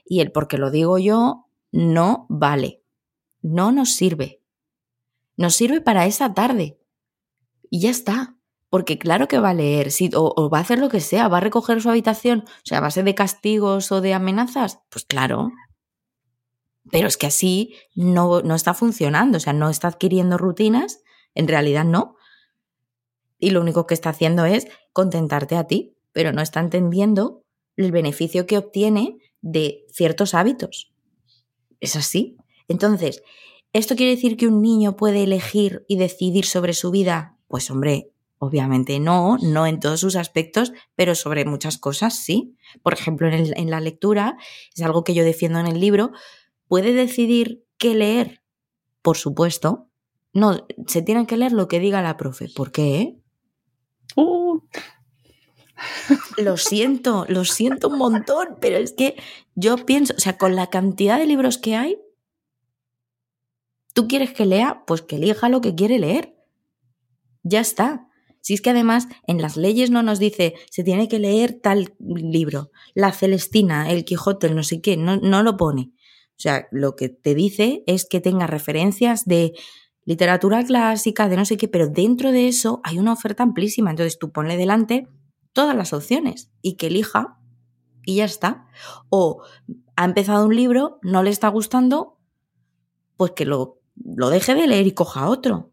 [0.05, 2.83] Y el porque lo digo yo no vale.
[3.41, 4.41] No nos sirve.
[5.35, 6.79] Nos sirve para esa tarde.
[7.69, 8.37] Y ya está.
[8.69, 11.29] Porque claro que va a leer, sí, o, o va a hacer lo que sea,
[11.29, 15.05] va a recoger su habitación, o sea, a base de castigos o de amenazas, pues
[15.05, 15.51] claro.
[16.91, 21.01] Pero es que así no, no está funcionando, o sea, no está adquiriendo rutinas,
[21.33, 22.16] en realidad no.
[23.39, 27.43] Y lo único que está haciendo es contentarte a ti, pero no está entendiendo
[27.75, 30.91] el beneficio que obtiene de ciertos hábitos.
[31.79, 32.37] Es así.
[32.67, 33.21] Entonces,
[33.73, 37.37] ¿esto quiere decir que un niño puede elegir y decidir sobre su vida?
[37.47, 42.55] Pues hombre, obviamente no, no en todos sus aspectos, pero sobre muchas cosas sí.
[42.81, 44.37] Por ejemplo, en, la lectura,
[44.75, 46.11] es algo que yo defiendo en el libro,
[46.67, 48.41] ¿puede decidir qué leer?
[49.01, 49.87] Por supuesto.
[50.33, 52.49] No, se tiene que leer lo que diga la profe.
[52.53, 53.16] ¿Por qué?
[54.17, 54.59] Uh,
[56.37, 59.15] Lo siento, lo siento un montón, pero es que
[59.55, 61.99] yo pienso, o sea, con la cantidad de libros que hay,
[63.93, 64.83] ¿tú quieres que lea?
[64.85, 66.35] Pues que elija lo que quiere leer.
[67.43, 68.07] Ya está.
[68.41, 71.93] Si es que además en las leyes no nos dice se tiene que leer tal
[71.99, 75.91] libro, la Celestina, el Quijote, el no sé qué, no, no lo pone.
[76.31, 79.53] O sea, lo que te dice es que tenga referencias de
[80.07, 83.89] literatura clásica, de no sé qué, pero dentro de eso hay una oferta amplísima.
[83.89, 85.09] Entonces tú ponle delante
[85.51, 87.37] todas las opciones y que elija
[88.05, 88.67] y ya está.
[89.09, 89.43] O
[89.97, 92.17] ha empezado un libro, no le está gustando,
[93.17, 95.71] pues que lo, lo deje de leer y coja otro.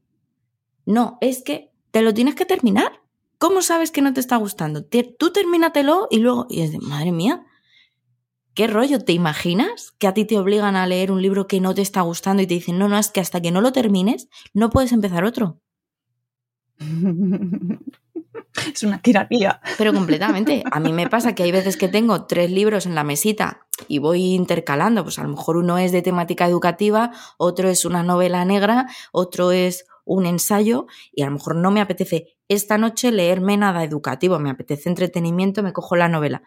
[0.85, 2.91] No, es que te lo tienes que terminar.
[3.39, 4.85] ¿Cómo sabes que no te está gustando?
[4.85, 7.47] Tú termínatelo y luego, y es de, madre mía,
[8.55, 9.01] ¿qué rollo?
[9.01, 12.01] ¿Te imaginas que a ti te obligan a leer un libro que no te está
[12.03, 14.93] gustando y te dicen, no, no, es que hasta que no lo termines, no puedes
[14.93, 15.61] empezar otro?
[18.73, 19.61] es una tiranía.
[19.79, 20.63] Pero completamente.
[20.71, 23.99] A mí me pasa que hay veces que tengo tres libros en la mesita y
[23.99, 25.03] voy intercalando.
[25.03, 29.53] Pues a lo mejor uno es de temática educativa, otro es una novela negra, otro
[29.53, 34.39] es un ensayo y a lo mejor no me apetece esta noche leerme nada educativo,
[34.39, 36.43] me apetece entretenimiento, me cojo la novela.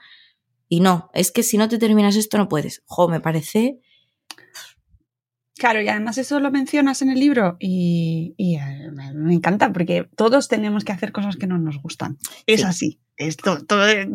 [0.70, 2.84] Y no, es que si no te terminas esto no puedes.
[2.86, 3.80] Jo, me parece...
[5.58, 9.74] Claro, y además eso lo mencionas en el libro y, y, eh, me me encanta
[9.74, 12.20] porque todos tenemos que hacer cosas que no nos gustan.
[12.46, 12.66] Es Sí.
[12.68, 14.08] así, esto todo eh,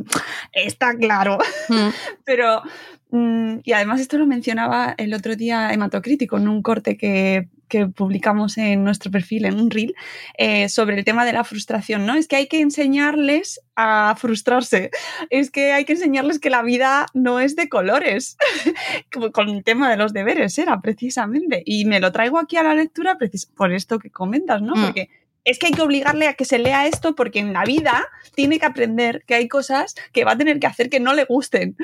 [0.53, 1.39] está claro.
[1.69, 1.89] Mm,
[2.25, 2.63] Pero,
[3.11, 7.87] mm, y además esto lo mencionaba el otro día Hematocrítico en un corte que, que
[7.87, 9.95] publicamos en nuestro perfil, en un reel,
[10.37, 12.15] eh, sobre el tema de la frustración, ¿no?
[12.15, 14.91] Es que hay que enseñarles a frustrarse,
[15.31, 18.37] es que hay que enseñarles que la vida no es de colores,
[19.11, 22.63] como con el tema de los deberes era precisamente, y me lo traigo aquí a
[22.63, 24.75] la lectura precis- por esto que comentas, ¿no?
[24.77, 24.85] Mm.
[24.85, 25.09] Porque
[25.45, 28.59] es que hay que obligarle a que se lea esto porque en la vida tiene
[28.59, 31.77] que aprender que hay cosas que va a tener que hacer que no le gusten.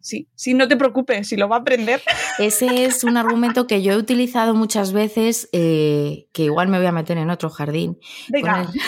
[0.00, 2.00] Sí, sí, no te preocupes, si lo va a aprender.
[2.38, 6.86] Ese es un argumento que yo he utilizado muchas veces, eh, que igual me voy
[6.86, 7.98] a meter en otro jardín.
[8.28, 8.80] Venga, Con el-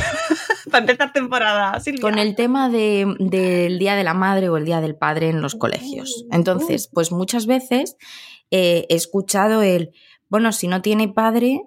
[0.70, 2.00] para empezar temporada, Silvia.
[2.00, 5.42] con el tema de- del Día de la Madre o el Día del Padre en
[5.42, 6.24] los colegios.
[6.30, 7.96] Entonces, pues muchas veces
[8.52, 9.90] eh, he escuchado el,
[10.28, 11.60] bueno, si no tiene padre,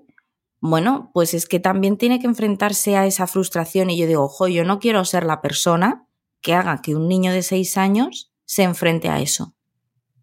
[0.65, 4.47] bueno, pues es que también tiene que enfrentarse a esa frustración y yo digo, ojo,
[4.47, 6.08] yo no quiero ser la persona
[6.39, 9.54] que haga que un niño de seis años se enfrente a eso.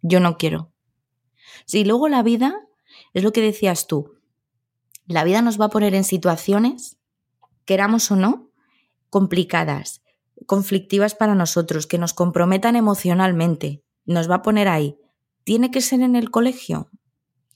[0.01, 0.73] Yo no quiero.
[1.67, 2.55] Si luego la vida,
[3.13, 4.15] es lo que decías tú,
[5.05, 6.97] la vida nos va a poner en situaciones,
[7.67, 8.51] queramos o no,
[9.11, 10.01] complicadas,
[10.47, 13.85] conflictivas para nosotros, que nos comprometan emocionalmente.
[14.07, 14.97] Nos va a poner ahí.
[15.45, 16.89] ¿Tiene que ser en el colegio?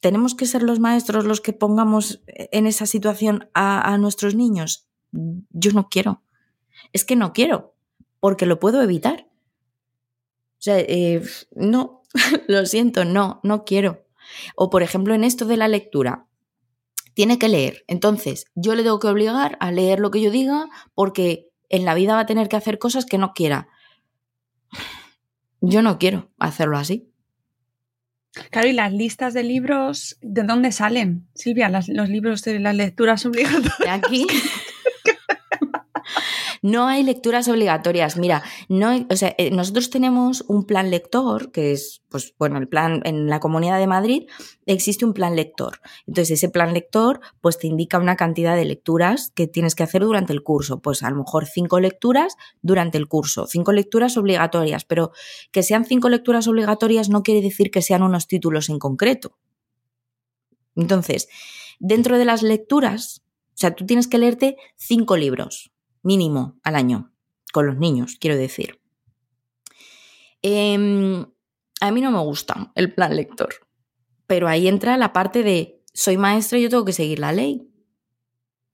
[0.05, 4.87] ¿Tenemos que ser los maestros los que pongamos en esa situación a, a nuestros niños?
[5.12, 6.23] Yo no quiero.
[6.93, 7.75] Es que no quiero,
[8.21, 9.31] porque lo puedo evitar.
[9.31, 12.03] O sea, eh, no,
[12.49, 14.05] lo siento, no, no quiero.
[14.57, 16.27] O por ejemplo, en esto de la lectura,
[17.14, 17.83] tiene que leer.
[17.87, 21.95] Entonces, yo le tengo que obligar a leer lo que yo diga porque en la
[21.95, 23.69] vida va a tener que hacer cosas que no quiera.
[25.62, 27.11] Yo no quiero hacerlo así.
[28.51, 31.27] Claro, y las listas de libros, ¿de dónde salen?
[31.35, 33.79] Silvia, las- los libros de las lecturas obligatorias.
[33.79, 34.27] De aquí.
[36.66, 38.16] No hay lecturas obligatorias.
[38.16, 42.57] Mira, no hay- o sea, eh, nosotros tenemos un plan lector, que es, pues bueno,
[42.57, 44.29] el plan en la Comunidad de Madrid
[44.64, 45.81] existe un plan lector.
[46.07, 50.03] Entonces, ese plan lector, pues te indica una cantidad de lecturas que tienes que hacer
[50.05, 50.81] durante el curso.
[50.81, 55.12] Pues a lo mejor cinco lecturas durante el curso, cinco lecturas obligatorias, pero
[55.53, 59.37] que sean cinco lecturas obligatorias no quiere decir que sean unos títulos en concreto.
[60.77, 61.29] Entonces,
[61.79, 65.74] dentro de las lecturas, o sea, tú tienes que leerte cinco libros,
[66.05, 67.12] mínimo, al año,
[67.52, 68.80] con los niños, quiero decir.
[70.42, 71.26] Em,
[71.80, 73.55] a mí no me gusta el plan lector,
[74.26, 77.68] pero ahí entra la parte de soy maestra y yo tengo que seguir la ley.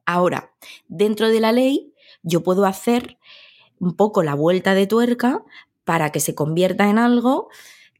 [0.04, 0.52] Ahora,
[0.88, 3.18] dentro de la ley, yo puedo hacer
[3.78, 5.44] un poco la vuelta de tuerca
[5.84, 7.48] para que se convierta en algo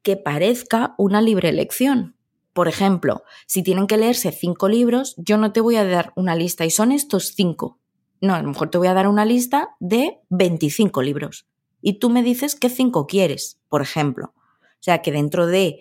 [0.02, 2.16] que parezca una libre elección.
[2.52, 6.34] Por ejemplo, si tienen que leerse cinco libros, yo no te voy a dar una
[6.34, 7.79] lista y son estos cinco.
[8.20, 11.46] No, a lo mejor te voy a dar una lista de 25 libros.
[11.80, 14.34] Y tú me dices qué cinco quieres, por ejemplo.
[14.36, 15.80] O sea, que dentro de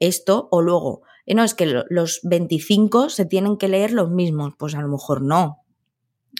[0.00, 4.54] esto, o luego, eh, no, es que los 25 se tienen que leer los mismos.
[4.58, 5.60] Pues a lo mejor no.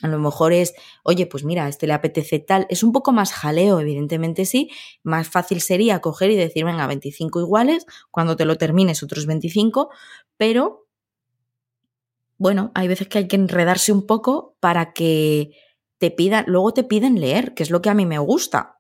[0.03, 0.75] A lo mejor es,
[1.05, 2.67] oye, pues mira, este le apetece tal.
[2.69, 4.71] Es un poco más jaleo, evidentemente sí.
[5.03, 9.91] Más fácil sería coger y decir, venga, 25 iguales, cuando te lo termines otros 25,
[10.37, 10.84] pero
[12.39, 15.53] bueno, hay veces que hay que enredarse un poco para que
[15.99, 18.79] te pidan, luego te piden leer, que es lo que a mí me gusta.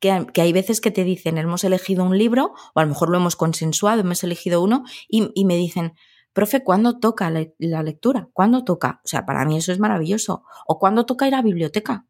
[0.00, 3.18] Que, hay veces que te dicen, hemos elegido un libro, o a lo mejor lo
[3.18, 5.94] hemos consensuado, hemos elegido uno, y, y me dicen,
[6.32, 8.28] profe, ¿cuándo toca la, lectura?
[8.32, 9.00] ¿Cuándo toca?
[9.04, 10.44] O sea, para mí eso es maravilloso.
[10.66, 12.06] ¿O cuándo toca ir a biblioteca?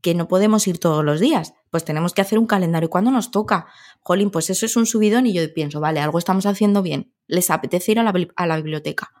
[0.00, 1.52] Que no podemos ir todos los días.
[1.70, 2.88] Pues tenemos que hacer un calendario.
[2.88, 3.66] ¿Cuándo nos toca?
[4.00, 7.12] Jolín, pues eso es un subidón y yo pienso, vale, algo estamos haciendo bien.
[7.26, 9.12] Les apetece ir a la biblioteca.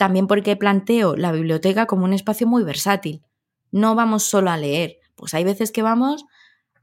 [0.00, 3.22] También porque planteo la biblioteca como un espacio muy versátil.
[3.70, 4.96] No vamos solo a leer.
[5.14, 6.24] Pues hay veces que vamos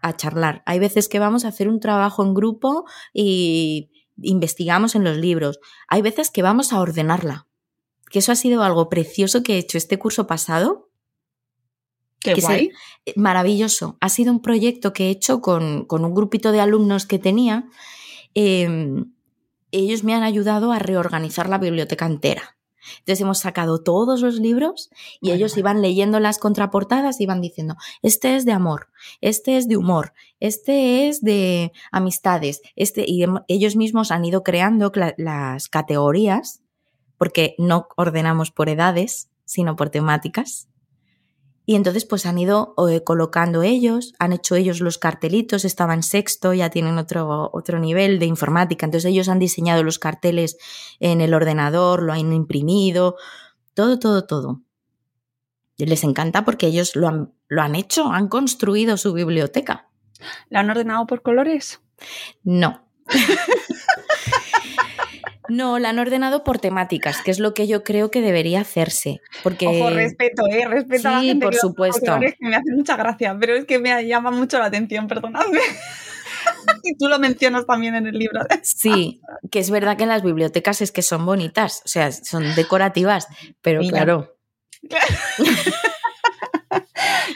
[0.02, 0.62] a charlar.
[0.68, 3.90] Hay veces que vamos a hacer un trabajo en grupo y,
[4.22, 5.60] investigamos en los libros.
[5.88, 7.48] Hay veces que vamos a ordenarla.
[8.12, 10.92] Que eso ha sido algo precioso que he hecho este curso pasado.
[12.20, 12.70] Qué guay.
[13.08, 13.98] Eh, maravilloso.
[14.00, 17.66] Ha sido un proyecto que he hecho con, con un grupito de alumnos que tenía.
[18.36, 19.12] Em,
[19.72, 22.57] ellos me han ayudado a reorganizar la biblioteca entera.
[23.00, 24.90] Entonces hemos sacado todos los libros
[25.22, 28.90] y ellos iban leyendo las contraportadas y iban diciendo, este es de amor,
[29.22, 34.92] este es de humor, este es de amistades, este, y ellos mismos han ido creando
[35.18, 36.62] las categorías,
[37.18, 40.68] porque no ordenamos por edades, sino por temáticas.
[41.70, 46.54] Y entonces pues han ido eh, colocando ellos, han hecho ellos los cartelitos, estaban sexto,
[46.54, 50.58] ya tienen otro, otro nivel de informática, entonces ellos han diseñado los carteles
[51.02, 53.18] en el ordenador, lo han imprimido,
[53.74, 54.62] todo, todo, todo.
[55.76, 59.90] Les encanta porque ellos lo han, lo han hecho, han construido su biblioteca.
[60.50, 61.82] ¿La han ordenado por colores?
[62.44, 62.88] No.
[65.50, 69.22] No, la han ordenado por temáticas, que es lo que yo creo que debería hacerse.
[69.44, 69.68] Porque...
[69.68, 70.66] Ojo, respeto, ¿eh?
[70.68, 72.20] Respeto a la gente por supuesto.
[72.20, 75.60] Que me hace mucha gracia, pero es que me llama mucho la atención, perdonadme.
[76.84, 78.42] y tú lo mencionas también en el libro.
[78.64, 79.22] sí,
[79.52, 83.28] que es verdad que en las bibliotecas es que son bonitas, o sea, son decorativas,
[83.62, 84.36] pero claro.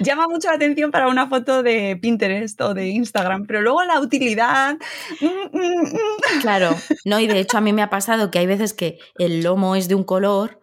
[0.03, 3.99] llama mucho la atención para una foto de Pinterest o de Instagram, pero luego la
[3.99, 4.77] utilidad.
[5.19, 6.41] Mm, mm, mm.
[6.41, 6.75] Claro,
[7.05, 9.75] no, y de hecho a mí me ha pasado que hay veces que el lomo
[9.75, 10.60] es de un color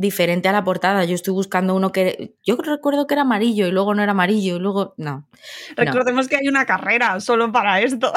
[0.00, 1.04] diferente a la portada.
[1.04, 4.56] Yo estoy buscando uno que yo recuerdo que era amarillo y luego no era amarillo
[4.56, 5.28] y luego no.
[5.76, 8.12] Recordemos que hay una carrera solo para esto,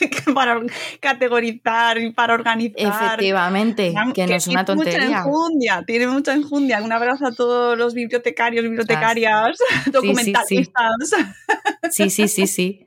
[0.34, 0.60] para
[0.98, 3.04] categorizar y para organizar.
[3.04, 4.98] Efectivamente, que, no es una tontería.
[4.98, 6.82] Tiene mucha enjundia, tiene mucha enjundia.
[6.82, 9.56] Un abrazo a todos los bibliotecarios, bibliotecarias,
[9.86, 11.10] documentalistas.
[11.90, 12.86] Sí, sí, sí, sí.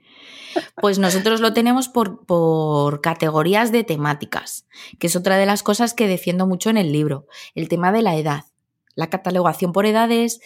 [0.81, 4.67] Pues nosotros lo tenemos por, por, categorías de temáticas,
[4.99, 8.01] que es otra de las cosas que defiendo mucho en el libro, el tema de
[8.01, 8.45] la edad.
[8.95, 10.39] La catalogación por edades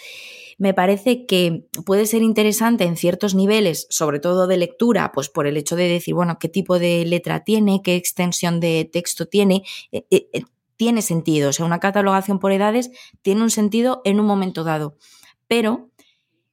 [0.58, 5.46] me parece que puede ser interesante en ciertos niveles, sobre todo de lectura, pues por
[5.46, 9.64] el hecho de decir, bueno, qué tipo de letra tiene, qué extensión de texto tiene,
[9.92, 10.42] eh, eh, eh,
[10.76, 11.50] tiene sentido.
[11.50, 12.92] O sea, una catalogación por edades
[13.22, 14.98] tiene un sentido en un momento dado.
[15.48, 15.90] Pero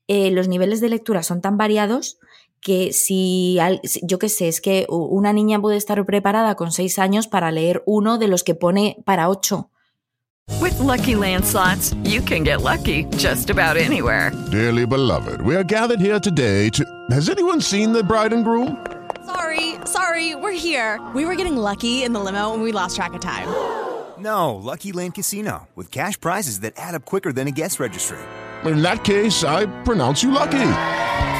[0.06, 2.18] los niveles de lectura son tan variados
[2.64, 3.58] que si,
[4.02, 7.82] yo qué sé, es que una niña puede estar preparada con seis años para leer
[7.86, 9.70] uno de los que pone para ocho.
[10.60, 14.32] With lucky landslots, you can get lucky just about anywhere.
[14.50, 16.84] Dearly beloved, we are gathered here today to.
[17.10, 18.84] Has anyone seen the bride and groom?
[19.26, 21.00] Sorry, sorry, we're here.
[21.14, 23.48] We were getting lucky in the limo and we lost track of time.
[24.18, 28.18] No, Lucky Land Casino, with cash prizes that add up quicker than a guest registry.
[28.64, 30.64] In that case, I pronounce you lucky.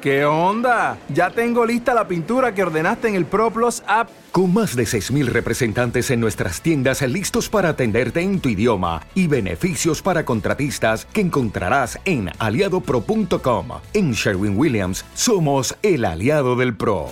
[0.00, 0.98] ¿Qué onda?
[1.12, 4.08] Ya tengo lista la pintura que ordenaste en el ProPlus app.
[4.32, 9.26] Con más de 6.000 representantes en nuestras tiendas listos para atenderte en tu idioma y
[9.26, 13.68] beneficios para contratistas que encontrarás en aliadopro.com.
[13.92, 17.08] En Sherwin Williams somos el aliado del PRO.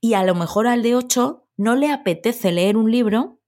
[0.00, 3.38] Y a lo mejor al de 8 no le apetece leer un libro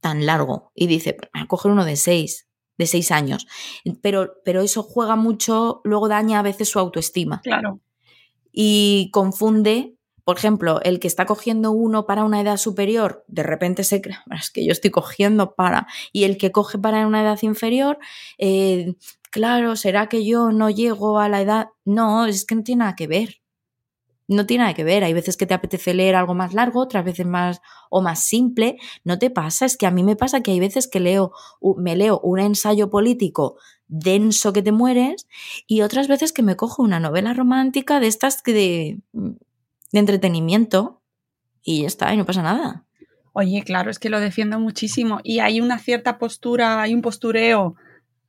[0.00, 2.49] tan largo y dice, "Pues voy a coger uno de seis,
[2.80, 3.46] de seis años.
[4.02, 7.40] Pero, pero eso juega mucho, luego daña a veces su autoestima.
[7.44, 7.80] Claro.
[8.52, 13.84] Y confunde, por ejemplo, el que está cogiendo uno para una edad superior, de repente
[13.84, 17.22] se cree, "Ah, es que yo estoy cogiendo para, y el que coge para una
[17.22, 17.98] edad inferior,
[18.38, 18.94] eh,
[19.30, 21.68] claro, ¿será que yo no llego a la edad?
[21.84, 23.39] No, es que no tiene nada que ver.
[24.30, 25.04] No tiene nada que ver.
[25.04, 27.60] Hay veces que te apetece leer algo más largo, otras veces más
[27.90, 28.78] o más simple.
[29.04, 31.32] No te pasa, es que a mí me pasa que hay veces que leo,
[31.76, 33.56] me leo un ensayo político
[33.88, 35.26] denso que te mueres
[35.66, 41.02] y otras veces que me cojo una novela romántica de estas de, de entretenimiento
[41.62, 42.86] y ya está, y no pasa nada.
[43.32, 45.20] Oye, claro, es que lo defiendo muchísimo.
[45.22, 47.76] Y hay una cierta postura, hay un postureo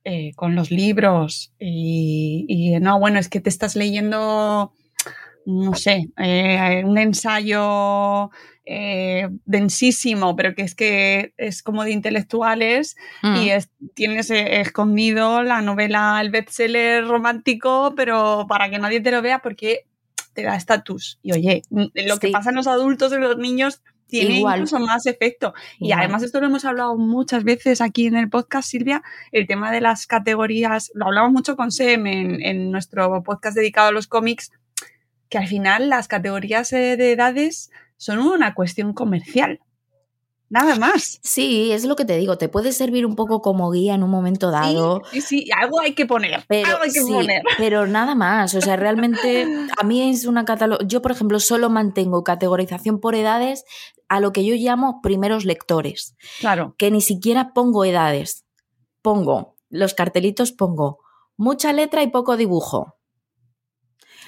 [0.04, 1.54] eh, con los libros.
[1.60, 4.74] Y, y, no, bueno, es que te estás leyendo,
[5.46, 8.30] no sé, eh, un ensayo
[8.66, 13.36] eh, densísimo, pero que es que es como de intelectuales Mm.
[13.38, 19.12] y es- tienes eh, escondido la novela, el bestseller romántico, pero para que nadie te
[19.12, 19.88] lo vea porque
[20.34, 21.20] te da estatus.
[21.24, 24.56] Y oye, lo que pasa en los adultos, en los niños, tiene Igual.
[24.60, 25.54] incluso más efecto.
[25.80, 29.72] Y además esto lo hemos hablado muchas veces aquí en el podcast, Silvia, el tema
[29.72, 34.08] de las categorías, lo hablamos mucho con Sem en, en nuestro podcast dedicado a los
[34.08, 34.52] cómics,
[35.32, 39.62] que al final las categorías eh, de edades son una cuestión comercial.
[40.50, 41.20] Nada más.
[41.24, 44.10] Sí, es lo que te digo, te puede servir un poco como guía en un
[44.10, 45.02] momento dado.
[45.10, 46.44] Sí, sí, algo hay que poner.
[46.50, 47.42] Pero, algo hay que sí, poner.
[47.58, 48.54] pero nada más.
[48.54, 49.48] O sea, realmente
[49.80, 50.84] a mí es una catalogo.
[50.86, 53.64] Yo, por ejemplo, solo mantengo categorización por edades
[54.10, 56.18] a lo que yo llamo primeros lectores.
[56.42, 56.76] Claro.
[56.78, 58.44] Que ni siquiera pongo edades.
[59.02, 61.00] Pongo los cartelitos, pongo
[61.38, 62.98] mucha letra y poco dibujo.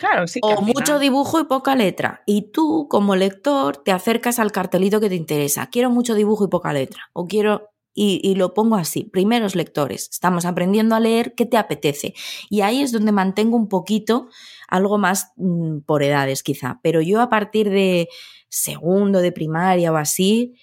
[0.03, 0.41] Claro, sí.
[0.41, 2.23] que O mucho dibujo y poca letra.
[2.25, 5.67] Y tú, como lector, te acercas al cartelito que te interesa.
[5.67, 7.09] Quiero mucho dibujo y poca letra.
[7.13, 7.69] O quiero.
[7.93, 9.05] Y, y lo pongo así.
[9.05, 10.09] Primeros lectores.
[10.11, 12.15] Estamos aprendiendo a leer qué te apetece.
[12.49, 14.27] Y ahí es donde mantengo un poquito
[14.67, 16.81] algo más mm, por edades, quizá.
[16.83, 18.09] Pero yo a partir de
[18.49, 20.55] segundo, de primaria o así,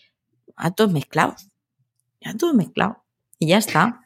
[0.55, 1.49] a todos mezclados.
[2.21, 2.99] Ya todos mezclados.
[3.39, 4.03] Y ya está.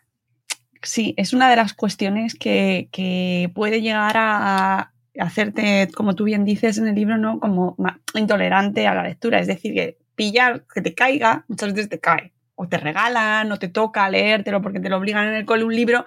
[0.81, 6.45] Sí, es una de las cuestiones que, que puede llegar a hacerte, como tú bien
[6.45, 7.41] dices en el libro, ¿no?
[7.41, 7.77] Como
[8.15, 9.39] intolerante a la lectura.
[9.39, 12.33] Es decir, que pillar, que te caiga, muchas veces te cae.
[12.57, 15.75] O te regalan, o te toca leértelo porque te lo obligan en el cole un
[15.75, 16.05] libro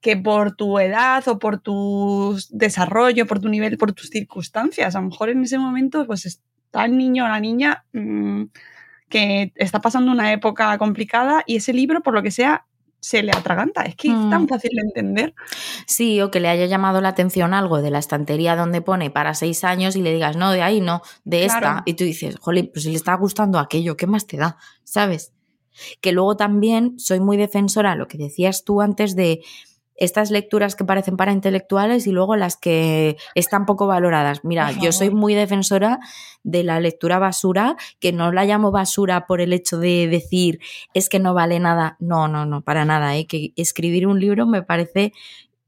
[0.00, 5.00] que por tu edad o por tu desarrollo, por tu nivel, por tus circunstancias, a
[5.00, 8.44] lo mejor en ese momento pues está el niño o la niña mm,
[9.08, 12.66] que está pasando una época complicada y ese libro, por lo que sea,
[13.02, 13.82] se le atraganta.
[13.82, 14.48] Es que es tan Mm.
[14.48, 15.34] fácil de entender.
[15.86, 19.34] Sí, o que le haya llamado la atención algo de la estantería donde pone para
[19.34, 21.82] seis años y le digas, no, de ahí no, de esta.
[21.84, 24.56] Y tú dices, jolín, pues si le está gustando aquello, ¿qué más te da?
[24.84, 25.32] ¿Sabes?
[26.00, 29.40] Que luego también soy muy defensora, lo que decías tú antes de
[29.96, 34.44] estas lecturas que parecen para intelectuales y luego las que están poco valoradas.
[34.44, 36.00] Mira, yo soy muy defensora
[36.42, 40.60] de la lectura basura, que no la llamo basura por el hecho de decir
[40.94, 41.96] es que no vale nada.
[42.00, 43.16] No, no, no, para nada.
[43.16, 43.26] ¿eh?
[43.26, 45.12] Que escribir un libro me parece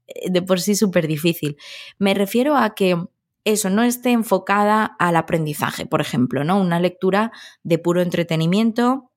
[0.07, 1.57] eh, de por sí súper difícil.
[1.97, 2.97] Me refiero a que
[3.43, 6.59] eso no esté enfocada al aprendizaje, por ejemplo, ¿no?
[6.59, 7.31] Una lectura
[7.63, 9.11] de puro entretenimiento,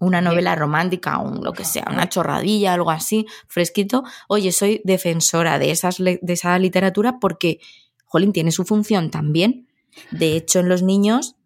[0.00, 4.04] una novela romántica o un- lo que sea, una chorradilla, algo así, fresquito.
[4.28, 7.60] Oye, soy defensora de, esas, de esa literatura porque,
[8.04, 9.68] jolín, tiene su función también.
[10.10, 11.36] De hecho, en los niños,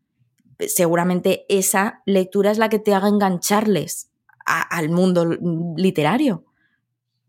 [0.66, 4.10] seguramente esa lectura es la que te haga engancharles
[4.46, 5.24] a- al mundo
[5.76, 6.44] literario.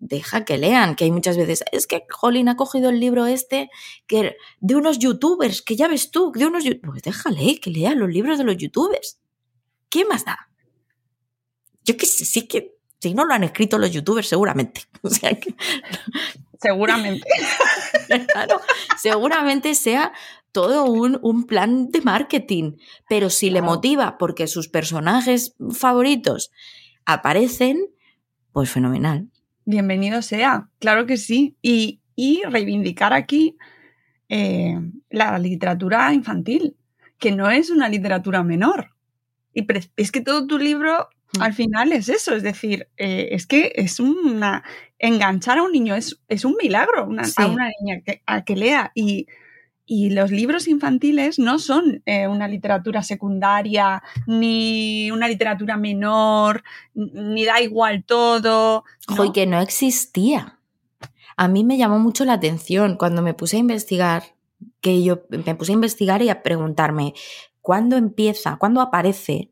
[0.01, 3.70] Deja que lean, que hay muchas veces, es que Jolín ha cogido el libro este
[4.07, 6.63] que, de unos youtubers, que ya ves tú, de unos.
[6.86, 9.20] Pues déjale que lea los libros de los youtubers.
[9.89, 10.49] ¿Qué más da?
[11.89, 14.81] Yo que sé, sí que si no lo han escrito los youtubers, seguramente.
[15.01, 15.55] O sea que
[16.61, 17.25] Seguramente.
[18.27, 18.61] claro,
[19.01, 20.11] seguramente sea
[20.51, 22.73] todo un, un plan de marketing.
[23.07, 26.51] Pero si le motiva porque sus personajes favoritos
[27.05, 27.87] aparecen,
[28.51, 29.29] pues fenomenal.
[29.65, 31.55] Bienvenido sea, claro que sí.
[31.63, 33.57] Y, y reivindicar aquí
[34.27, 34.77] eh,
[35.09, 36.75] la literatura infantil,
[37.17, 38.91] que no es una literatura menor.
[39.55, 39.65] Y
[39.95, 41.09] es que todo tu libro
[41.39, 44.63] al final es eso, es decir, eh, es que es una...
[45.01, 47.36] Enganchar a un niño es, es un milagro, una- Sí.
[47.38, 48.91] a una niña que, a que lea.
[48.95, 49.27] Y,
[49.86, 56.63] y los libros infantiles no son eh, una literatura secundaria, ni una literatura menor,
[56.93, 58.84] ni da igual todo.
[59.25, 60.59] Y que no existía.
[61.38, 64.23] A mí me llamó mucho la atención cuando me puse a investigar,
[64.82, 67.13] que yo me puse a investigar y a preguntarme
[67.61, 69.49] cuándo empieza, cuándo aparece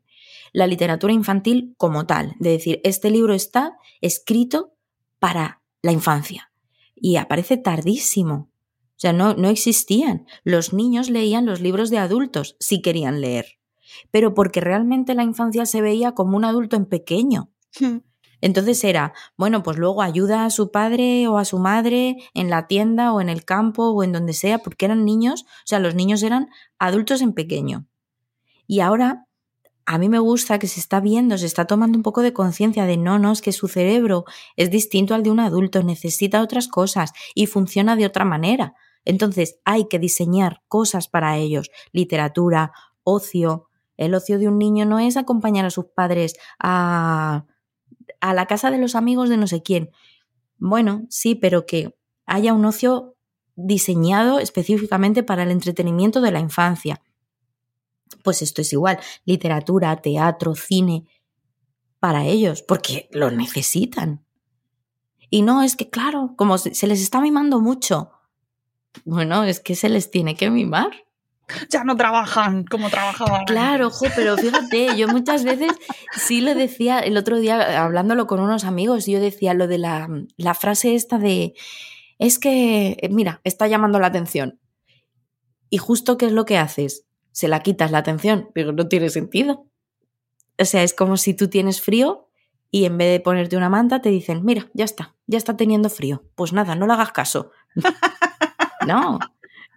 [0.52, 4.74] la literatura infantil como tal, de decir, este libro está escrito
[5.18, 6.50] para la infancia.
[6.94, 8.50] Y aparece tardísimo.
[8.98, 10.26] O sea, no, no existían.
[10.42, 13.58] Los niños leían los libros de adultos si querían leer,
[14.10, 17.52] pero porque realmente la infancia se veía como un adulto en pequeño.
[18.40, 22.66] Entonces era, bueno, pues luego ayuda a su padre o a su madre en la
[22.66, 25.94] tienda o en el campo o en donde sea, porque eran niños, o sea, los
[25.94, 27.86] niños eran adultos en pequeño.
[28.66, 29.27] Y ahora
[29.90, 32.84] a mí me gusta que se está viendo, se está tomando un poco de conciencia
[32.84, 36.68] de no, no, es que su cerebro es distinto al de un adulto, necesita otras
[36.68, 38.74] cosas y funciona de otra manera.
[39.06, 42.72] Entonces hay que diseñar cosas para ellos, literatura,
[43.02, 43.70] ocio.
[43.96, 47.46] El ocio de un niño no es acompañar a sus padres a,
[48.20, 49.90] a la casa de los amigos de no sé quién.
[50.58, 53.16] Bueno, sí, pero que haya un ocio
[53.56, 57.00] diseñado específicamente para el entretenimiento de la infancia
[58.22, 61.06] pues esto es igual, literatura, teatro, cine,
[62.00, 64.24] para ellos, porque lo necesitan.
[65.30, 68.12] Y no, es que claro, como se les está mimando mucho.
[69.04, 70.90] Bueno, es que se les tiene que mimar.
[71.70, 73.44] Ya no trabajan como trabajaban.
[73.46, 75.72] Claro, ojo, pero fíjate, yo muchas veces
[76.12, 80.08] sí lo decía, el otro día hablándolo con unos amigos, yo decía lo de la,
[80.36, 81.54] la frase esta de,
[82.18, 84.60] es que, mira, está llamando la atención.
[85.70, 87.06] Y justo qué es lo que haces?
[87.38, 89.68] Se la quitas la atención, pero no tiene sentido.
[90.58, 92.28] O sea, es como si tú tienes frío
[92.72, 95.88] y en vez de ponerte una manta te dicen, mira, ya está, ya está teniendo
[95.88, 96.24] frío.
[96.34, 97.52] Pues nada, no le hagas caso.
[98.88, 99.20] no,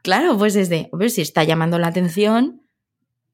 [0.01, 2.63] claro, pues desde, ver si está llamando la atención,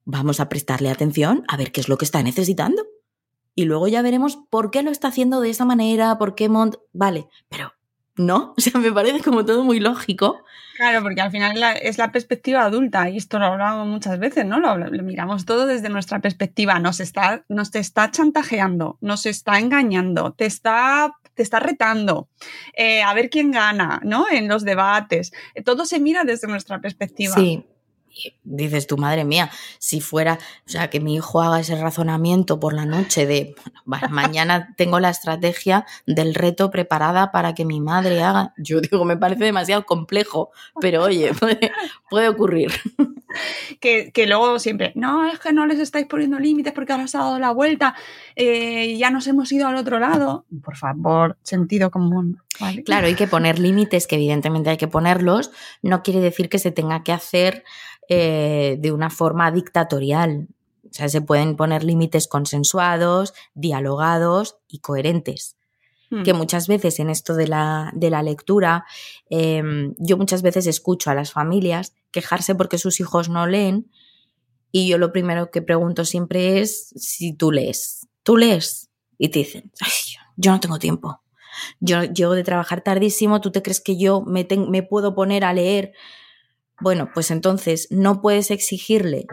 [0.03, 2.85] vamos a prestarle atención a ver qué es lo que está necesitando.
[3.55, 6.75] Y luego ya veremos por qué lo está haciendo de esa manera, por qué Mont...
[6.91, 7.71] Vale, pero
[8.17, 10.43] no, o sea, me parece como todo muy lógico.
[10.75, 14.59] Claro, porque al final es la perspectiva adulta y esto lo hablamos muchas veces, ¿no?
[14.59, 16.77] Lo, miramos todo desde nuestra perspectiva.
[16.77, 22.29] Nos está, nos te está chantajeando, nos está engañando, te está, te está retando,
[22.75, 24.27] eh, a ver quién gana, ¿no?
[24.29, 25.31] En los debates.
[25.65, 27.33] Todo se mira desde nuestra perspectiva.
[27.33, 27.65] Sí
[28.43, 29.49] dices tu madre mía,
[29.79, 33.55] si fuera, o sea, que mi hijo haga ese razonamiento por la noche de,
[33.85, 39.05] bueno, mañana tengo la estrategia del reto preparada para que mi madre haga, yo digo,
[39.05, 41.31] me parece demasiado complejo, pero oye,
[42.09, 42.71] puede, ocurrir.
[43.79, 47.21] Que, luego siempre, no, es que no les estáis poniendo límites porque ahora se ha
[47.21, 47.93] dado la vuelta,
[48.35, 50.45] eh, ya nos hemos ido al otro lado.
[50.63, 52.41] Por favor, sentido común.
[52.85, 55.51] Claro, hay que poner límites, que evidentemente hay que ponerlos,
[55.81, 57.63] no quiere decir que se tenga que hacer
[58.09, 60.47] eh, de una forma dictatorial.
[60.83, 65.57] O sea, se pueden poner límites consensuados, dialogados y coherentes.
[66.09, 66.23] Hmm.
[66.23, 68.85] Que muchas veces en esto de la, de la lectura,
[69.29, 73.91] em, yo muchas veces escucho a las familias quejarse porque sus hijos no leen
[74.71, 78.07] y yo lo primero que pregunto siempre es si tú lees.
[78.23, 78.89] ¿Tú lees?
[79.17, 79.71] Y te dicen,
[80.37, 81.21] yo no tengo tiempo.
[81.79, 85.53] Yo llego de trabajar tardísimo, ¿tú te crees que yo me, me puedo poner a
[85.53, 85.93] leer
[86.79, 89.25] bueno, pues entonces no puedes exigirle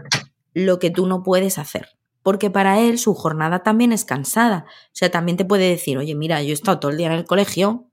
[0.55, 1.88] lo que tú no puedes hacer,
[2.22, 4.66] porque para él su jornada también es cansada.
[4.68, 7.14] O sea, también te puede decir, oye, mira, yo he estado todo el día en
[7.14, 7.90] el colegio,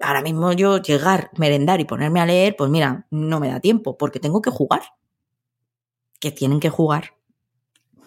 [0.00, 3.96] ahora mismo yo llegar, merendar y ponerme a leer, pues mira, no me da tiempo,
[3.96, 4.82] porque tengo que jugar.
[6.20, 7.12] Que tienen que jugar.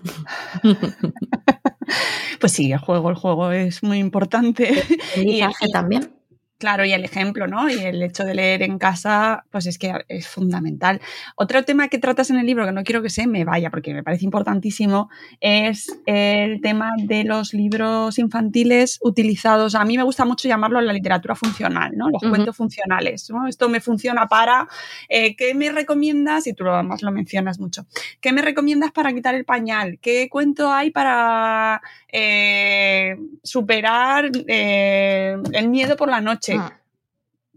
[2.39, 4.84] pues sí, el juego, el juego es muy importante.
[5.15, 5.41] El y,
[5.72, 6.18] también.
[6.60, 7.70] Claro, y el ejemplo, ¿no?
[7.70, 10.99] Y el hecho de leer en casa, pues es que es fundamental.
[11.38, 13.93] Otro tema que tratas en el libro, que no quiero que se me vaya, porque
[13.93, 19.74] me parece importantísimo, es el tema de los libros infantiles utilizados.
[19.74, 22.10] A mí me gusta mucho llamarlo la literatura funcional, ¿no?
[22.10, 23.47] Los cuentos funcionales, ¿no?
[23.47, 24.68] Esto me funciona para,
[25.07, 26.45] eh, ¿qué me recomiendas?
[26.45, 27.86] Y tú lo además lo mencionas mucho.
[28.20, 29.97] ¿Qué me recomiendas para quitar el pañal?
[30.01, 31.82] ¿Qué cuento hay para
[32.12, 36.49] eh, superar eh, el miedo por la noche?
[36.58, 36.80] Ah.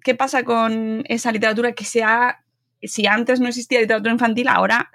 [0.02, 2.42] ¿Qué pasa con esa literatura que se ha
[2.82, 4.90] si antes no existía literatura infantil, ahora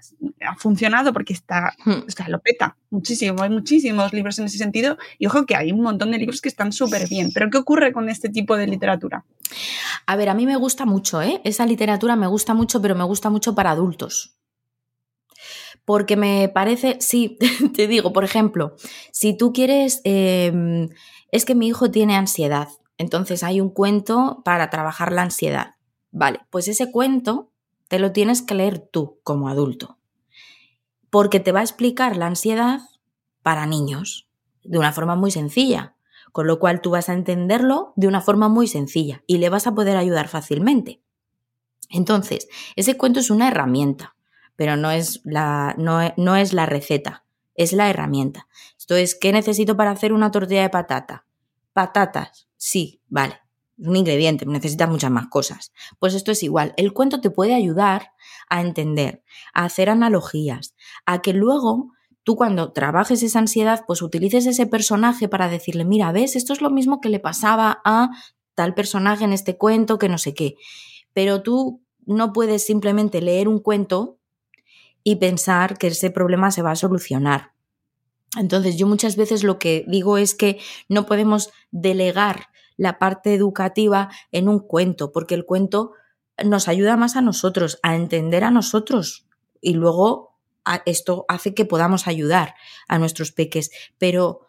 [0.45, 2.29] ha funcionado porque está, hmm.
[2.29, 3.41] lo peta muchísimo.
[3.41, 6.49] Hay muchísimos libros en ese sentido y ojo que hay un montón de libros que
[6.49, 7.31] están súper bien.
[7.33, 9.25] Pero ¿qué ocurre con este tipo de literatura?
[10.05, 11.41] A ver, a mí me gusta mucho, ¿eh?
[11.43, 14.35] Esa literatura me gusta mucho, pero me gusta mucho para adultos.
[15.85, 17.37] Porque me parece, sí,
[17.75, 18.75] te digo, por ejemplo,
[19.11, 20.89] si tú quieres, em,
[21.31, 22.67] es que mi hijo tiene ansiedad,
[22.97, 25.75] entonces hay un cuento para trabajar la ansiedad.
[26.11, 27.51] Vale, pues ese cuento
[27.87, 29.97] te lo tienes que leer tú como adulto,
[31.09, 32.81] porque te va a explicar la ansiedad
[33.43, 34.27] para niños
[34.63, 35.95] de una forma muy sencilla,
[36.31, 39.67] con lo cual tú vas a entenderlo de una forma muy sencilla y le vas
[39.67, 41.01] a poder ayudar fácilmente.
[41.89, 44.15] Entonces, ese cuento es una herramienta
[44.57, 47.23] pero no es la, no, e- no es la receta,
[47.55, 48.47] es la herramienta.
[48.77, 51.26] Esto es, ¿qué necesito para hacer una tortilla de patata?
[51.77, 53.39] Patatas, sí, vale.
[53.77, 55.71] Un ingrediente, necesitas muchas más cosas.
[55.99, 56.73] Pues esto es igual.
[56.75, 58.13] El cuento te puede ayudar
[58.49, 59.21] a entender,
[59.53, 60.73] a hacer analogías,
[61.05, 61.91] a que luego
[62.23, 66.61] tú cuando trabajes esa ansiedad, pues utilices ese personaje para decirle, mira, ves, esto es
[66.61, 68.09] lo mismo que le pasaba a
[68.55, 70.55] tal personaje en este cuento, que no sé qué.
[71.13, 74.17] Pero tú no puedes simplemente leer un cuento
[75.03, 77.51] y pensar que ese problema se va a solucionar.
[78.39, 80.59] Entonces yo muchas veces lo que digo es que
[80.89, 85.93] no podemos delegar la parte educativa en un cuento, porque el cuento
[86.43, 89.27] nos ayuda más a nosotros, a entender a nosotros
[89.61, 90.37] y luego
[90.85, 92.55] esto hace que podamos ayudar
[92.87, 94.47] a nuestros peques, pero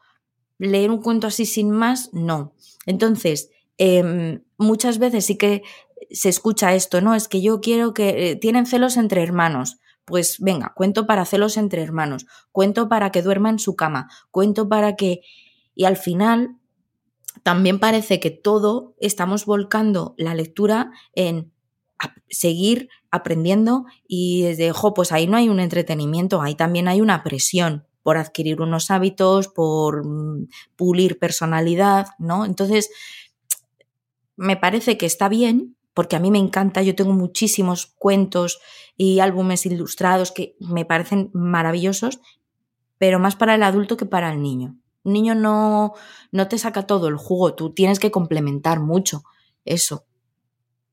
[0.59, 2.55] leer un cuento así sin más, no.
[2.87, 5.63] Entonces, em, muchas veces sí que
[6.11, 7.15] se escucha esto, ¿no?
[7.15, 9.79] Es que yo quiero que eh, tienen celos entre hermanos.
[10.09, 14.69] Pues venga, cuento para celos entre hermanos, cuento para que duerma en su cama, cuento
[14.69, 15.21] para que...
[15.75, 16.57] Y al final
[17.43, 21.53] también parece que todo estamos volcando la lectura en
[22.29, 27.23] seguir aprendiendo y desde, jo, pues ahí no hay un entretenimiento, ahí también hay una
[27.23, 32.45] presión por adquirir unos hábitos, por mm, pulir personalidad, ¿no?
[32.45, 32.91] Entonces,
[34.37, 38.61] me parece que está bien, porque a mí me encanta, yo tengo muchísimos cuentos
[38.97, 42.21] y álbumes ilustrados que me parecen maravillosos,
[42.99, 44.77] pero más para el adulto que para el niño.
[45.05, 45.95] Un niño no,
[46.33, 49.23] no te saca todo el jugo, tú tienes que complementar mucho
[49.65, 50.05] eso.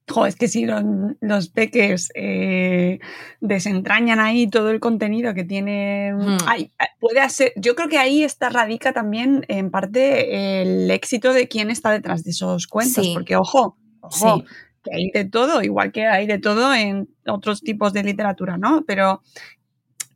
[0.08, 0.84] Jo, es que si los,
[1.20, 3.00] los peques eh,
[3.42, 6.38] desentrañan ahí todo el contenido que tienen, Hmm.
[6.46, 11.48] ay, puede ser, yo creo que ahí está radica también en parte el éxito de
[11.48, 13.14] quién está detrás de esos cuentos, Sí.
[13.16, 14.44] porque ojo, ojo, Sí.
[14.86, 18.86] Que hay de todo, igual que hay de todo en otros tipos de literatura, ¿no?
[18.86, 19.22] Pero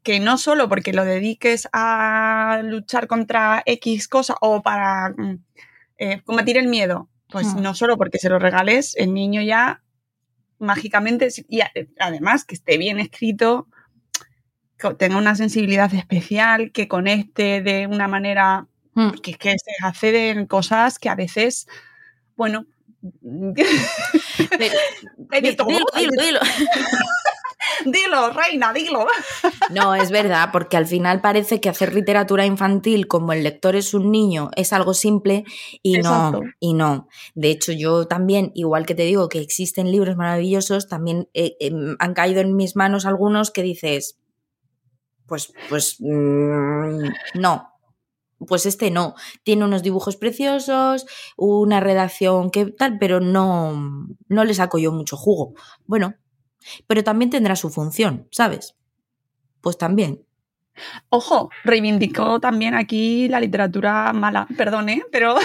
[0.03, 5.43] que no solo porque lo dediques a luchar contra X cosa o para mm,
[5.97, 7.61] eh, combatir el miedo, pues Hmm.
[7.61, 9.83] no solo porque se lo regales, el niño ya
[10.59, 11.61] mágicamente, y
[11.99, 13.67] además que esté bien escrito,
[14.77, 19.09] que tenga una sensibilidad especial, que conecte de una manera, Hmm.
[19.09, 21.67] porque es que se acceden cosas que a veces,
[22.37, 22.65] bueno,
[23.21, 23.53] dilo,
[25.95, 26.39] dilo, dilo.
[27.85, 29.07] dilo, reina, dilo.
[29.69, 33.93] No, es verdad, porque al final parece que hacer literatura infantil como el lector es
[33.93, 35.43] un niño es algo simple
[35.83, 36.41] y Exacto.
[36.41, 37.07] no, y no.
[37.35, 41.95] De hecho, yo también, igual que te digo que existen libros maravillosos, también eh, em,
[41.99, 44.17] han caído en mis manos algunos que dices,
[45.27, 47.69] pues, pues, mm, no.
[48.47, 49.15] Pues este no.
[49.43, 51.05] Tiene unos dibujos preciosos,
[51.37, 55.53] una redacción que tal, pero no, no le saco yo mucho jugo.
[55.85, 56.15] Bueno,
[56.87, 58.75] pero también tendrá su función, ¿sabes?
[59.61, 60.23] Pues también.
[61.09, 65.35] Ojo, reivindicó también aquí la literatura mala, perdone, pero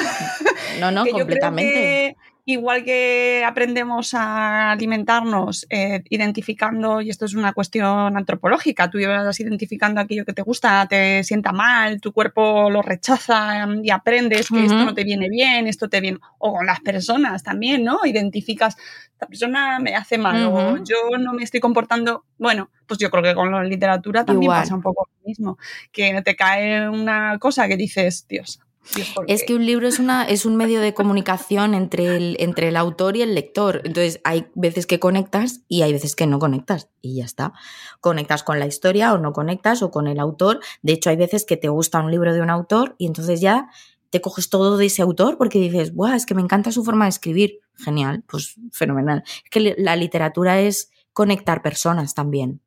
[0.81, 1.73] No, no, que yo creo completamente.
[1.73, 2.17] que
[2.47, 9.41] igual que aprendemos a alimentarnos eh, identificando, y esto es una cuestión antropológica, tú vas
[9.41, 14.49] identificando aquello que te gusta, te sienta mal, tu cuerpo lo rechaza em, y aprendes
[14.49, 18.01] que esto no te viene bien, esto te viene, o con las personas también, ¿no?
[18.05, 18.77] Identificas,
[19.13, 23.23] esta persona me hace mal, o yo no me estoy comportando, bueno, pues yo creo
[23.23, 24.61] que con la literatura también Igual.
[24.61, 25.59] pasa un poco lo mismo,
[25.93, 28.61] que te cae una cosa que dices, Dios.
[28.95, 29.47] Dios, ¿por Es qué?".
[29.47, 33.17] que un libro es, una, es un medio de comunicación entre el, entre el autor
[33.17, 33.83] y el lector.
[33.85, 36.91] Entonces, hay veces que conectas y hay veces que no conectas.
[37.01, 37.53] Y ya está.
[38.01, 40.61] Conectas con la historia o no conectas o con el autor.
[40.83, 43.69] De hecho, hay veces que te gusta un libro de un autor y entonces ya
[44.11, 46.15] te coges todo de ese autor porque dices, ¡buah!
[46.15, 47.61] Es que me encanta su forma de escribir.
[47.77, 49.25] Genial, pues fenomenal.
[49.27, 52.61] Es que la literatura es conectar personas también.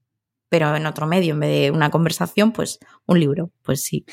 [0.50, 3.52] Pero en otro medio, en vez de una conversación, pues un libro.
[3.64, 4.06] Pues sí.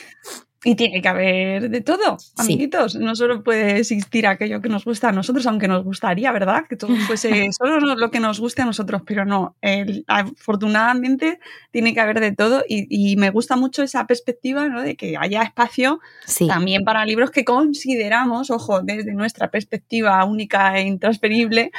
[0.66, 2.94] Y tiene que haber de todo, amiguitos.
[2.96, 6.64] No solo puede existir aquello que nos gusta a nosotros, aunque nos gustaría, ¿verdad?
[6.68, 9.56] Que todo fuese solo lo que nos guste a nosotros, pero no.
[9.60, 11.38] El- afortunadamente
[11.70, 14.82] tiene que haber de todo y, y me gusta mucho esa perspectiva, ¿no?
[14.82, 16.46] De que haya espacio Sí.
[16.46, 21.72] también para libros que consideramos, ojo, desde nuestra perspectiva única e intransferible,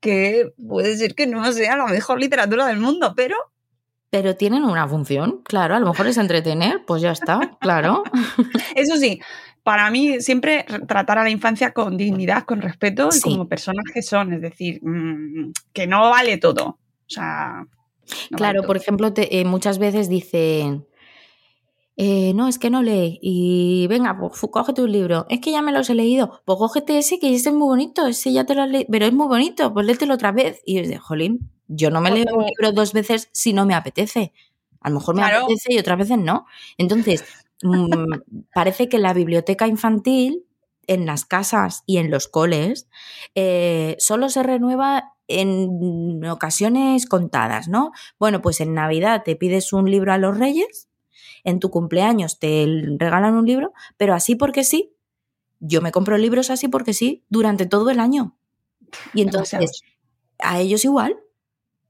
[0.00, 3.36] que puede ser que no sea la mejor literatura del mundo, pero
[4.12, 8.02] Pero tienen una función, claro, a lo mejor es entretener, pues ya está, claro.
[8.76, 9.20] Eso sí,
[9.62, 13.22] para mí siempre tratar a la infancia con dignidad, con respeto y Sí.
[13.22, 16.66] como personas que son, es decir, mm, que no vale todo.
[16.66, 17.64] O sea,
[18.30, 20.84] no claro, vale por ejemplo, te- eh, muchas veces dicen,
[21.96, 25.62] eh, no, es que no lee, y venga, pues cógete un libro, es que ya
[25.62, 28.54] me los he leído, pues cógete ese que ese es muy bonito, ese ya te
[28.54, 30.60] lo has leído, pero es muy bonito, pues léetelo otra vez.
[30.66, 33.74] Y es de, jolín, Yo no me leo un libro dos veces si no me
[33.74, 34.32] apetece.
[34.80, 35.44] A lo mejor me Claro.
[35.44, 36.46] apetece y otras veces no.
[36.78, 37.24] Entonces,
[37.62, 37.72] mm,
[38.54, 40.44] parece que la biblioteca infantil
[40.88, 42.88] en las casas y en los coles
[43.36, 47.92] eh, solo se renueva en ocasiones contadas, ¿no?
[48.18, 50.88] Bueno, pues en Navidad te pides un libro a los Reyes,
[51.44, 52.66] en tu cumpleaños te
[52.98, 54.92] regalan un libro, pero así porque sí.
[55.60, 58.36] Yo me compro libros así porque sí durante todo el año.
[59.14, 59.82] Y entonces, Demasiados.
[60.40, 61.16] a ellos igual.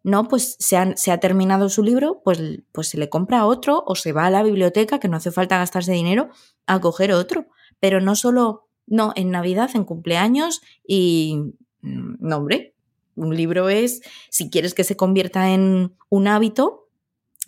[0.04, 2.40] No, pues se, han- se ha terminado su libro, pues,
[2.72, 5.58] pues se le compra otro o se va a la biblioteca, que no hace falta
[5.58, 6.28] gastarse dinero,
[6.66, 7.46] a coger otro.
[7.80, 12.74] Pero no solo, no, en Navidad, en cumpleaños y, mm, no, hombre,
[13.14, 14.00] un libro es,
[14.30, 16.88] si quieres que se convierta en un hábito,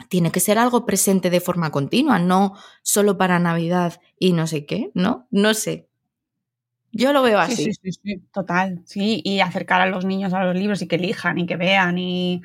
[0.09, 4.67] tiene que ser algo presente de forma continua, no solo para Navidad y no sé
[4.67, 5.27] qué, ¿no?
[5.31, 5.89] No sé.
[6.97, 7.65] Yo lo veo así.
[7.65, 10.95] Sí, sí, sí, total, sí, y acercar a los niños a los libros y que
[10.95, 12.41] elijan y que vean y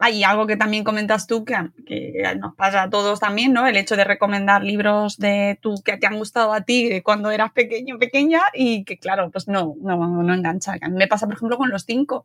[0.00, 1.54] hay algo que también comentas tú que,
[1.86, 3.64] que nos pasa a todos también, ¿no?
[3.64, 7.52] El hecho de recomendar libros de tú que te han gustado a ti cuando eras
[7.52, 10.74] pequeño, pequeña y que claro, pues no, no, no engancha.
[10.80, 12.24] A mí me pasa, por ejemplo, con los cinco,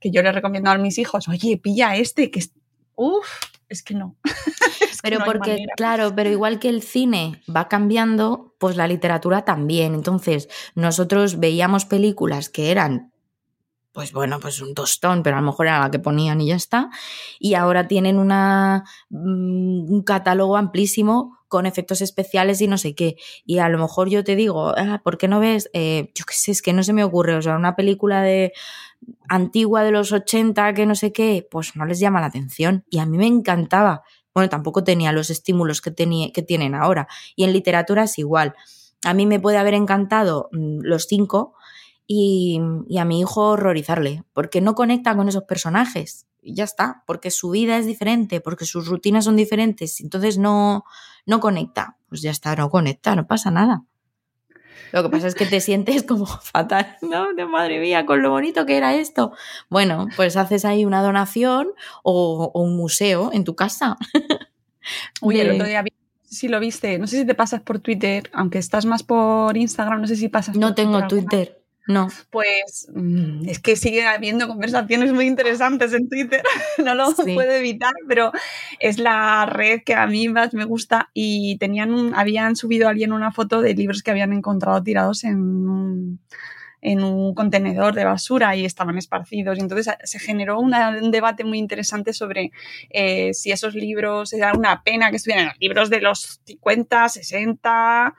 [0.00, 2.52] que yo les recomiendo a mis hijos, oye, pilla este, que es,
[2.94, 3.26] uff,
[3.70, 4.16] es que no.
[5.08, 5.72] Pero no porque, manera.
[5.76, 9.94] claro, pero igual que el cine va cambiando, pues la literatura también.
[9.94, 13.12] Entonces, nosotros veíamos películas que eran,
[13.92, 16.56] pues bueno, pues un tostón, pero a lo mejor era la que ponían y ya
[16.56, 16.90] está.
[17.38, 23.16] Y ahora tienen una, mm, un catálogo amplísimo con efectos especiales y no sé qué.
[23.44, 25.70] Y a lo mejor yo te digo, ah, ¿por qué no ves?
[25.72, 27.36] Eh, yo qué sé, es que no se me ocurre.
[27.36, 28.52] O sea, una película de
[29.28, 32.84] antigua de los 80 que no sé qué, pues no les llama la atención.
[32.90, 34.02] Y a mí me encantaba.
[34.36, 37.08] Bueno, tampoco tenía los estímulos que, que tienen ahora.
[37.36, 38.52] Y en literatura es igual.
[39.02, 41.54] A mí me puede haber encantado mm, los cinco
[42.06, 46.26] y, y a mi hijo horrorizarle, porque no conecta con esos personajes.
[46.42, 50.84] Y ya está, porque su vida es diferente, porque sus rutinas son diferentes, entonces no,
[51.24, 51.96] no conecta.
[52.10, 53.84] Pues ya está, no conecta, no pasa nada.
[54.92, 57.32] Lo que pasa es que te sientes como fatal, ¿no?
[57.34, 59.32] De madre mía, con lo bonito que era esto.
[59.68, 61.68] Bueno, pues haces ahí una donación
[62.02, 63.96] o, o un museo en tu casa.
[65.20, 68.30] Uy, el otro día vi- si lo viste, no sé si te pasas por Twitter,
[68.32, 71.06] aunque estás más por Instagram, no sé si pasas No por tengo.
[71.08, 72.08] Twitter, no.
[72.30, 76.42] Pues mm, es que sigue habiendo conversaciones muy interesantes en Twitter,
[76.84, 77.34] no lo Sí.
[77.34, 78.32] puedo evitar, pero
[78.80, 82.90] es la red que a mí más me gusta y tenían un- habían subido a
[82.90, 86.20] alguien una foto de libros que habían encontrado tirados en un,
[86.82, 89.56] en un contenedor de basura y estaban esparcidos.
[89.58, 92.52] Y entonces eh, se generó una- un debate muy interesante sobre
[92.90, 98.14] eh, si esos libros era una pena que estuvieran los libros de los 50, 60.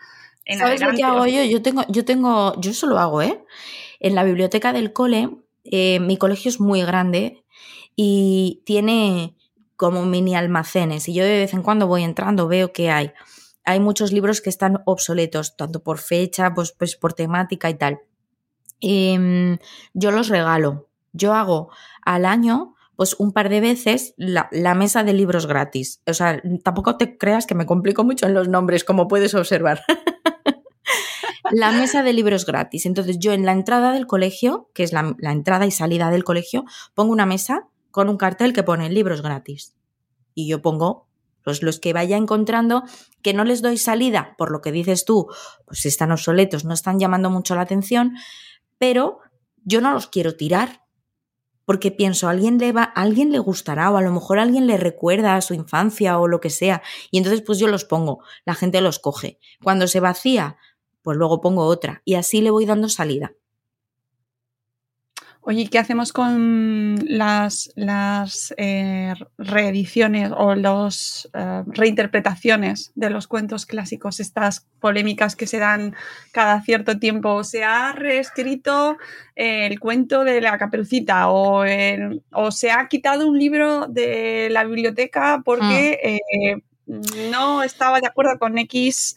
[0.47, 1.43] En ¿Sabes lo que hago yo?
[1.43, 3.43] Yo tengo, yo tengo, yo eso lo hago, ¿eh?
[3.99, 5.29] En la biblioteca del cole,
[5.65, 7.43] eh, mi colegio es muy grande
[7.97, 9.35] y tiene
[9.75, 13.11] como mini almacenes y yo de vez en cuando voy entrando, veo que hay.
[13.65, 17.99] Hay muchos libros que están obsoletos, tanto por fecha, pues, pues por temática y tal.
[18.79, 19.57] Em,
[19.93, 20.87] yo los regalo.
[21.11, 21.71] Yo hago
[22.03, 26.01] al año, pues un par de veces, la, la mesa de libros gratis.
[26.07, 29.83] O sea, tampoco te creas que me complico mucho en los nombres, como puedes observar.
[31.51, 32.85] la mesa de libros gratis.
[32.85, 36.65] Entonces yo en la entrada del colegio, que es la, entrada y salida del colegio,
[36.93, 39.75] pongo una mesa con un cartel que pone libros gratis.
[40.33, 41.07] Y yo pongo
[41.43, 42.83] pues los que vaya encontrando,
[43.21, 45.27] que no les doy salida, por lo que dices tú,
[45.65, 48.15] pues están obsoletos, no están llamando mucho la atención,
[48.77, 49.19] pero
[49.63, 50.83] yo no los quiero tirar.
[51.63, 54.43] Porque pienso, a alguien le va, a alguien le gustará, o a lo mejor a
[54.43, 56.81] alguien le recuerda a su infancia o lo que sea.
[57.11, 59.39] Y entonces, pues yo los pongo, la gente los coge.
[59.61, 60.57] Cuando se vacía,
[61.08, 62.01] pues luego pongo otra.
[62.03, 63.32] Y así le voy dando salida.
[65.39, 71.30] Oye, ¿y ¿qué hacemos con las, las eh, reediciones o las
[71.68, 75.95] reinterpretaciones de los cuentos clásicos, estas polémicas que se dan
[76.34, 77.45] cada cierto tiempo?
[77.45, 78.97] ¿Se ha reescrito
[79.38, 84.49] eh, el cuento de la caperucita o, el- o se ha quitado un libro de
[84.51, 86.62] la biblioteca porque eh,
[87.32, 89.16] no estaba de acuerdo con X,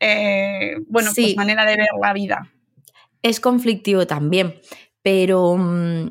[0.00, 1.22] eh, bueno, Sí.
[1.22, 2.50] pues manera de ver la vida?
[3.22, 4.60] Es conflictivo también,
[5.02, 6.08] pero mm,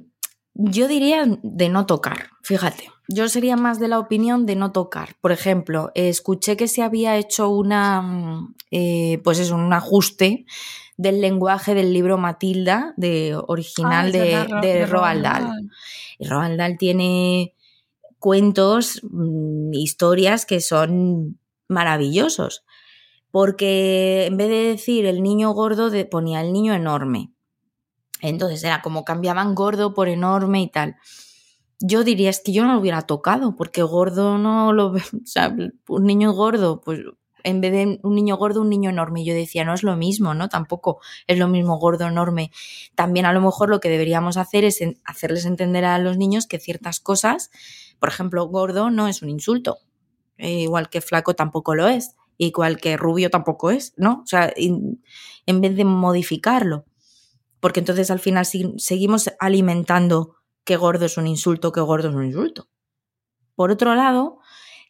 [0.56, 2.90] yo diría de no tocar, fíjate.
[3.10, 5.16] Yo sería más de la opinión de no tocar.
[5.20, 10.46] Por ejemplo, escuché que se había hecho una, mm, eh, pues es un ajuste
[10.98, 15.70] del lenguaje del libro Matilda, de original Ah, de, Ro- de Roald Dahl.
[16.20, 17.56] Roald Dahl tiene
[18.20, 22.64] cuentos, mm, historias que son maravillosos.
[23.34, 27.34] Porque en vez de decir el niño gordo, ponía el niño enorme.
[28.22, 30.98] Entonces era como cambiaban gordo por enorme y tal.
[31.80, 35.26] yo diría es que yo no lo hubiera tocado, porque gordo no lo ve, o
[35.26, 35.52] sea,
[35.88, 37.00] un niño gordo, pues
[37.44, 39.26] en vez de un niño gordo, un niño enorme.
[39.26, 40.48] Yo decía, no es lo mismo, ¿no?
[40.48, 42.52] Tampoco es lo mismo gordo, enorme.
[42.94, 46.60] También a lo mejor lo que deberíamos hacer es hacerles entender a los niños que
[46.60, 47.50] ciertas cosas,
[47.98, 49.80] por ejemplo, gordo no es un insulto,
[50.38, 54.22] eh, igual que flaco tampoco lo es, igual que rubio tampoco es, ¿no?
[54.24, 56.86] O sea, en vez de modificarlo,
[57.60, 58.46] porque entonces al final
[58.78, 62.70] seguimos alimentando que gordo es un insulto, que gordo es un insulto.
[63.56, 64.40] Por otro lado,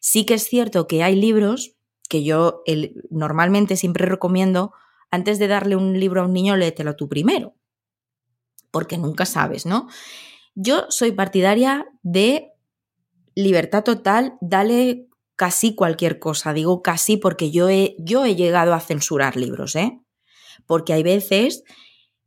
[0.00, 1.76] sí que es cierto que hay libros
[2.08, 2.62] que yo
[3.10, 4.72] normalmente siempre recomiendo,
[5.10, 7.54] antes de darle un libro a un niño, léetelo tú primero,
[8.70, 9.88] porque nunca sabes, ¿no?
[10.54, 12.52] Yo soy partidaria de
[13.34, 18.80] libertad total, dale casi cualquier cosa, digo casi porque yo he, yo he llegado a
[18.80, 20.00] censurar libros, ¿eh?
[20.66, 21.64] Porque hay veces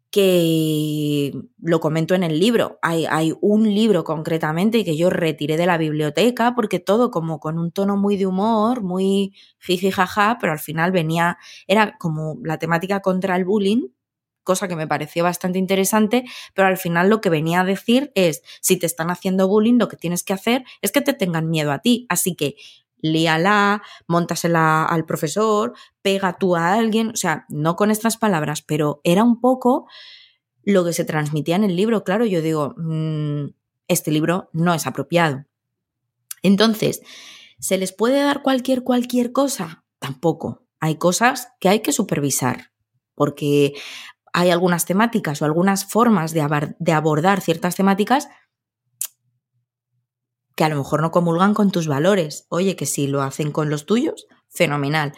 [0.10, 2.80] que lo comento en el libro.
[2.82, 7.60] Hay, hay, un libro concretamente que yo retiré de la biblioteca porque todo como con
[7.60, 11.38] un tono muy de humor, muy jiji jaja, pero al final venía,
[11.68, 13.89] era como la temática contra el bullying,
[14.43, 18.41] cosa que me pareció bastante interesante, pero al final lo que venía a decir es,
[18.62, 21.74] si te están haciendo bullying, lo que tienes que hacer es que te tengan miedo
[21.74, 22.05] a ti.
[22.08, 22.55] Así que
[22.99, 29.01] líala, montasela al profesor, pega tú a alguien, o sea, no con estas palabras, pero
[29.03, 29.87] era un poco
[30.63, 32.03] lo que se transmitía en el libro.
[32.03, 33.47] Claro, yo digo, mm,
[33.87, 35.45] este libro no es apropiado.
[36.43, 37.01] Entonces,
[37.59, 39.85] ¿se les puede dar cualquier, cualquier cosa?
[39.99, 40.63] Tampoco.
[40.79, 42.71] Hay cosas que hay que supervisar,
[43.15, 43.73] porque
[44.33, 46.45] hay algunas temáticas o algunas formas de,
[46.77, 48.27] de abordar ciertas temáticas
[50.58, 52.47] que a lo mejor no comulgan con tus valores.
[52.49, 55.14] Oye, que si lo hacen con los tuyos, fenomenal.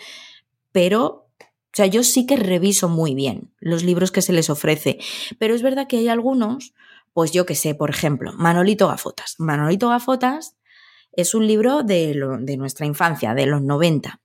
[0.74, 5.00] Pero, o sea, yo sí que reviso muy bien los libros que se les ofrece.
[5.40, 6.74] Pero es verdad que hay algunos,
[7.14, 9.36] pues yo que sé, por ejemplo, Manolito Gafotas.
[9.38, 10.58] Manolito Gafotas
[11.14, 12.16] es un libro de,
[12.58, 14.20] nuestra infancia, de los 90.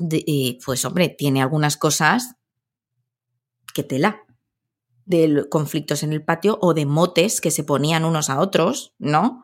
[0.00, 2.36] y pues hombre, tiene algunas cosas
[3.74, 4.24] que tela
[5.04, 9.42] de conflictos en el patio o de motes que se ponían unos a otros, ¿no?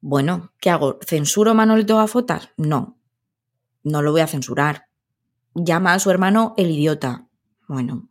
[0.00, 0.98] Bueno, ¿qué hago?
[1.04, 2.50] ¿Censuro Manolito Gafotas?
[2.56, 2.98] No,
[3.82, 4.86] no lo voy a censurar.
[5.54, 7.26] Llama a su hermano el idiota.
[7.66, 8.08] Bueno,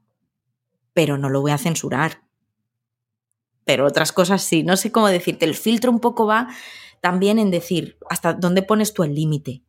[0.93, 2.23] pero no lo voy a censurar.
[3.63, 5.45] Pero otras cosas sí, no sé cómo decirte.
[5.45, 6.49] El filtro un poco va
[7.01, 9.63] también en decir hasta dónde pones tú el límite.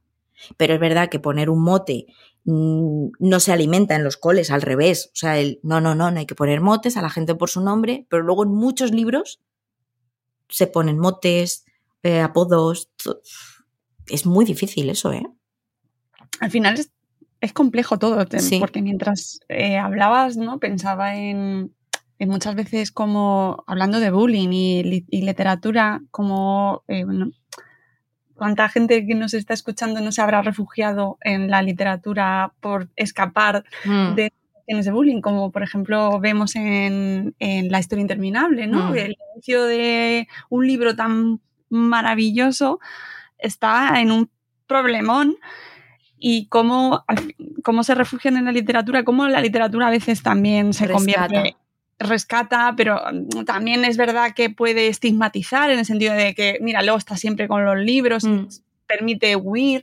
[0.57, 2.07] Pero es verdad que poner un mote
[2.45, 5.11] mm, no se alimenta en los coles, al revés.
[5.13, 7.51] O sea, el no, no, no, no hay que poner motes a la gente por
[7.51, 9.41] su nombre, pero luego en muchos libros
[10.49, 11.65] se ponen motes,
[12.03, 12.91] eh, apodos.
[14.07, 15.27] Es muy difícil eso, ¿eh?
[16.41, 16.79] Al final
[17.41, 18.25] es, complejo todo,
[18.61, 20.59] porque mientras eh, hablabas, ¿no?
[20.59, 21.75] Pensaba en,
[22.21, 27.05] muchas veces como, hablando de bullying y, literatura, como, eh,
[28.35, 33.65] cuánta gente que nos está escuchando no se habrá refugiado en la literatura por escapar
[33.85, 34.15] mm.
[34.15, 38.91] de situaciones de bullying, como por ejemplo vemos en, La historia interminable, ¿no?
[38.91, 38.97] Mm.
[38.97, 41.41] El inicio de un libro tan
[41.71, 42.81] maravilloso
[43.39, 44.31] está en un
[44.67, 45.37] problemón
[46.19, 47.05] y cómo,
[47.63, 51.57] cómo se refugian en la literatura, cómo la literatura a veces también se convierte
[51.99, 53.01] rescata, pero
[53.45, 57.49] también es verdad que puede estigmatizar en el sentido de que, mira, luego está siempre
[57.49, 58.47] con los libros, mm.
[58.87, 59.83] permite huir.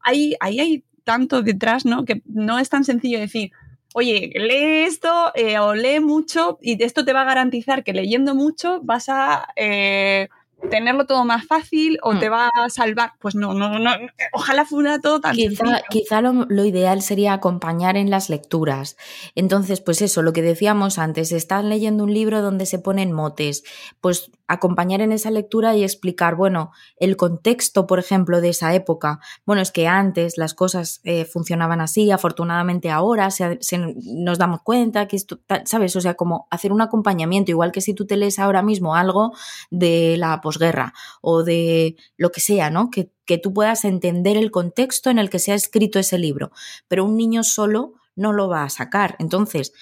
[0.00, 2.04] Ahí, ahí hay tanto detrás, ¿no?
[2.04, 3.50] Que no es tan sencillo decir,
[3.94, 8.34] oye, lee esto eh, o lee mucho y esto te va a garantizar que leyendo
[8.34, 10.28] mucho vas a eh,
[10.70, 12.32] tenerlo todo más fácil o te hmm.
[12.32, 13.12] va a salvar.
[13.20, 13.90] Pues no, no, no.
[14.32, 18.96] Ojalá fuera todo tan Quizá, quizá lo, lo, ideal sería acompañar en las lecturas.
[19.34, 23.64] Entonces, pues eso, lo que decíamos antes, estás leyendo un libro donde se ponen motes,
[24.00, 29.20] pues acompañar en esa lectura y explicar, bueno, el contexto, por ejemplo, de esa época.
[29.44, 33.58] Bueno, es que antes las cosas eh, funcionaban así, afortunadamente ahora se,
[34.04, 35.96] nos damos cuenta que esto, ¿sabes?
[35.96, 39.32] O sea, como hacer un acompañamiento, igual que si tú te lees ahora mismo algo
[39.70, 42.90] de la posguerra o de lo que sea, ¿no?
[42.90, 46.52] Que, que tú puedas entender el contexto en el que se ha escrito ese libro.
[46.88, 49.16] Pero un niño solo no lo va a sacar.
[49.18, 49.72] Entonces,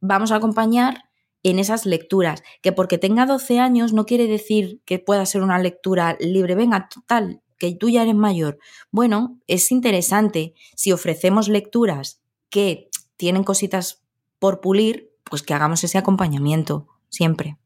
[0.00, 1.07] vamos a acompañar
[1.42, 5.58] en esas lecturas, que porque tenga 12 años no quiere decir que pueda ser una
[5.58, 6.54] lectura libre.
[6.54, 8.58] Venga, total, que tú ya eres mayor.
[8.90, 12.20] Bueno, es interesante si ofrecemos lecturas
[12.50, 14.02] que tienen cositas
[14.38, 17.56] por pulir, pues que hagamos ese acompañamiento siempre.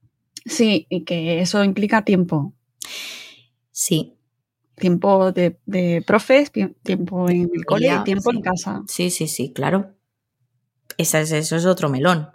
[0.44, 2.52] Sí, y que eso implica tiempo.
[3.70, 4.16] Sí.
[4.76, 6.50] Tiempo de, profes,
[6.82, 8.82] tiempo en el cole, tiempo en casa.
[8.88, 9.94] Sí, sí, sí, claro.
[10.98, 12.28] Esa es, eso es otro melón.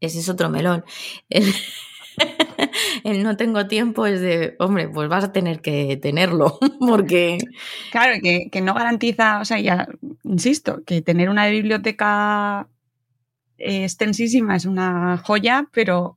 [0.00, 0.84] Ese es otro melón.
[3.04, 7.38] el no tengo tiempo es de, hombre, pues vas a tener que tenerlo, porque...
[7.90, 9.88] Claro, que, que no garantiza, o sea, ya,
[10.24, 12.68] insisto, que tener una biblioteca
[13.58, 16.16] eh, extensísima es una joya, pero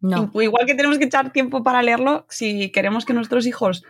[0.00, 0.30] no.
[0.40, 3.84] igual que tenemos que echar tiempo para leerlo, si queremos que nuestros hijos,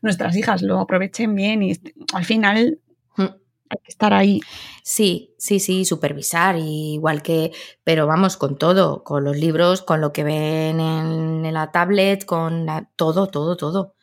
[0.00, 1.78] nuestras hijas lo aprovechen bien y
[2.12, 2.78] al final
[3.16, 3.24] Mm.
[3.72, 4.40] Hay que estar ahí.
[4.82, 7.52] Sí, sí, sí, supervisar, igual que,
[7.84, 12.24] pero vamos, con todo, con los libros, con lo que ven en, en la tablet,
[12.24, 13.94] con la- todo, todo, todo.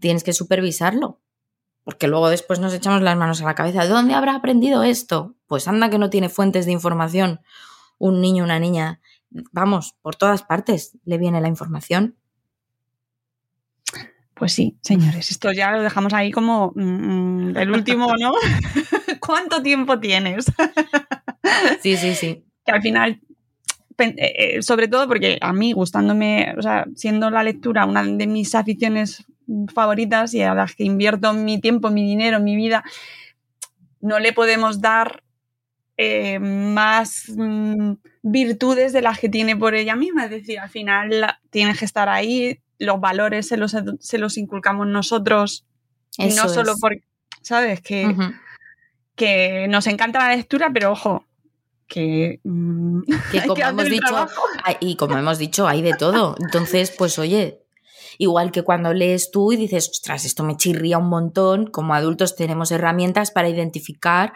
[0.00, 1.20] Tienes que supervisarlo.
[1.84, 3.82] Porque luego después nos echamos las manos a la cabeza.
[3.84, 5.36] ¿De dónde habrá aprendido esto?
[5.46, 7.40] Pues anda que no tiene fuentes de información.
[7.98, 9.00] Un niño, una niña.
[9.52, 12.16] Vamos, por todas partes le viene la información.
[14.34, 18.32] Pues sí, señores, esto ya lo dejamos ahí como mm, el último, ¿no?
[19.28, 20.46] ¿Cuánto tiempo tienes?
[21.82, 22.44] Sí, sí, sí.
[22.64, 23.20] que al final,
[23.98, 28.26] eh, eh, sobre todo porque a mí gustándome, o sea, siendo la lectura una de
[28.26, 29.24] mis aficiones
[29.74, 32.84] favoritas y a las que invierto mi tiempo, mi dinero, mi vida,
[34.00, 35.22] no le podemos dar
[35.96, 40.24] eh, más mm, virtudes de las que tiene por ella misma.
[40.24, 44.36] Es decir, al final la- tiene que estar ahí, los valores se los, se los
[44.38, 45.66] inculcamos nosotros
[46.18, 46.80] y Eso no solo es.
[46.80, 47.02] porque,
[47.42, 47.80] ¿sabes?
[47.80, 48.22] Que, Ujú.
[49.18, 51.24] Que nos encanta la lectura, pero ojo,
[51.86, 53.00] que, mm,
[53.32, 54.26] que como que hemos dicho,
[54.64, 56.36] hay- y como hemos dicho, hay de todo.
[56.40, 57.60] Entonces, pues oye,
[58.18, 62.36] igual que cuando lees tú y dices, ostras, esto me chirría un montón, como adultos
[62.36, 64.32] tenemos herramientas para identificar,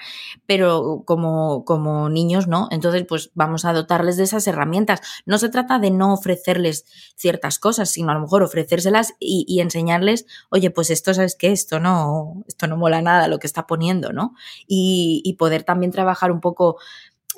[0.47, 2.69] pero como, como niños no.
[2.71, 5.01] Entonces, pues vamos a dotarles de esas herramientas.
[5.27, 10.27] No se trata de no ofrecerles ciertas cosas, sino a lo mejor ofrecérselas y, enseñarles,
[10.51, 11.53] oye, pues esto, ¿sabes qué?
[11.53, 14.35] Esto no, esto no mola nada lo que está poniendo, ¿no?
[14.67, 16.79] Y poder también trabajar un poco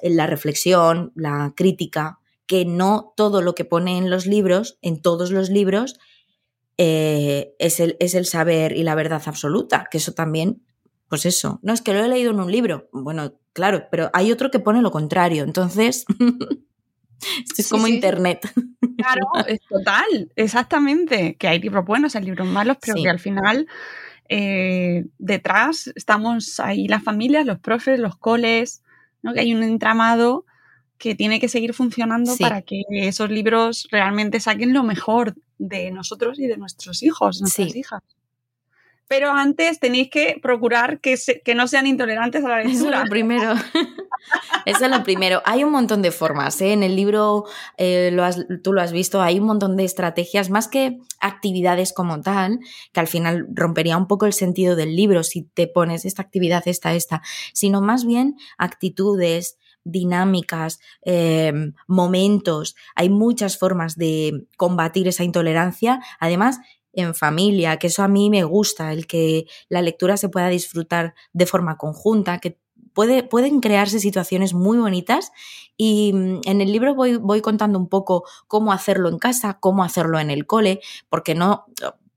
[0.03, 5.01] en la reflexión, la crítica, que no todo lo que pone en los libros, en
[5.01, 5.99] todos los libros,
[6.79, 10.63] eh, es, el, es el saber y la verdad absoluta, que eso también,
[11.09, 14.33] pues eso, no es que lo he leído en un libro, bueno, claro, pero hay
[14.33, 17.95] otro que pone lo contrario, entonces esto es Sí, como sí.
[17.95, 18.41] internet.
[18.97, 21.37] Claro, es total, exactamente.
[21.37, 23.03] Que hay libros buenos, hay libros malos, pero Sí.
[23.03, 23.67] que al final
[24.29, 28.83] eh, detrás estamos ahí las familias, los profes, los coles,
[29.23, 29.33] ¿no?
[29.33, 30.45] que hay un entramado
[30.99, 32.43] que tiene que seguir funcionando Sí.
[32.43, 37.73] para que esos libros realmente saquen lo mejor de nosotros y de nuestros hijos, nuestras
[37.73, 37.79] Sí.
[37.81, 38.03] hijas.
[39.07, 42.75] Pero antes tenéis que procurar que, se- que no sean intolerantes a la Eso es
[42.81, 43.05] lectura.
[43.05, 43.53] lo primero.
[44.65, 45.43] Eso es lo primero.
[45.45, 46.59] Hay un montón de formas.
[46.63, 46.73] ¿eh?
[46.73, 47.45] En el libro,
[47.77, 51.93] eh, lo has- tú lo has visto, hay un montón de estrategias, más que actividades
[51.93, 52.61] como tal,
[52.93, 56.63] que al final rompería un poco el sentido del libro si te pones esta actividad,
[56.67, 57.21] esta, esta,
[57.53, 61.53] sino más bien actitudes, dinámicas, eh,
[61.87, 62.75] momentos.
[62.95, 66.01] Hay muchas formas de combatir esa intolerancia.
[66.21, 66.59] Además,
[66.93, 71.15] en familia, que eso a mí me gusta, el que la lectura se pueda disfrutar
[71.33, 72.59] de forma conjunta, que
[72.93, 75.33] puede, pueden crearse situaciones muy bonitas
[75.77, 80.19] y mm, en el libro voy, contando un poco cómo hacerlo en casa, cómo hacerlo
[80.19, 80.81] en el cole,
[81.11, 81.67] porque no,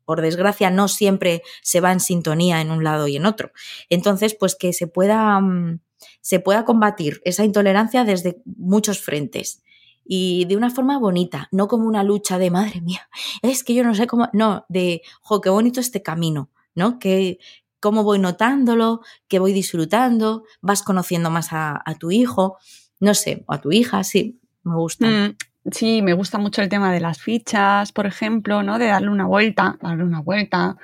[0.05, 3.51] por desgracia, no siempre se va en sintonía en un lado y en otro.
[3.89, 5.79] Entonces, pues que se pueda, mm,
[6.27, 9.63] se pueda combatir esa intolerancia desde muchos frentes
[10.03, 13.07] y de una forma bonita, no como una lucha de madre mía,
[13.41, 16.99] es que yo no sé cómo, no, de, jo, qué bonito este camino, ¿no?
[16.99, 17.39] Que
[17.79, 18.99] cómo voy notándolo,
[19.29, 22.57] que voy disfrutando, vas conociendo más a, tu hijo,
[22.99, 25.07] no sé, o a tu hija, sí, me gusta.
[25.07, 25.37] Mm,
[25.71, 28.79] sí, me gusta mucho el tema de las fichas, por ejemplo, ¿no?
[28.79, 30.77] De darle una vuelta, darle una vuelta.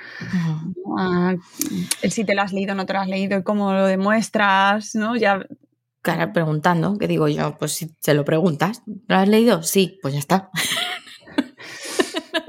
[2.02, 3.86] el si te lo has leído o no te lo has leído y cómo lo
[3.86, 5.16] demuestras, ¿no?
[5.16, 5.46] Ya
[6.04, 9.64] Cara, preguntando, que digo yo, pues si se lo preguntas, ¿lo has leído?
[9.64, 10.50] Sí, pues ya está.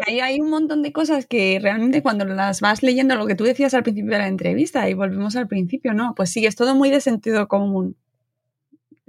[0.07, 3.35] Y ahí hay un montón de cosas que realmente cuando las vas leyendo, lo que
[3.35, 6.15] tú decías al principio de la entrevista, y volvemos al principio, ¿no?
[6.15, 7.97] Pues sí, es todo muy de sentido común.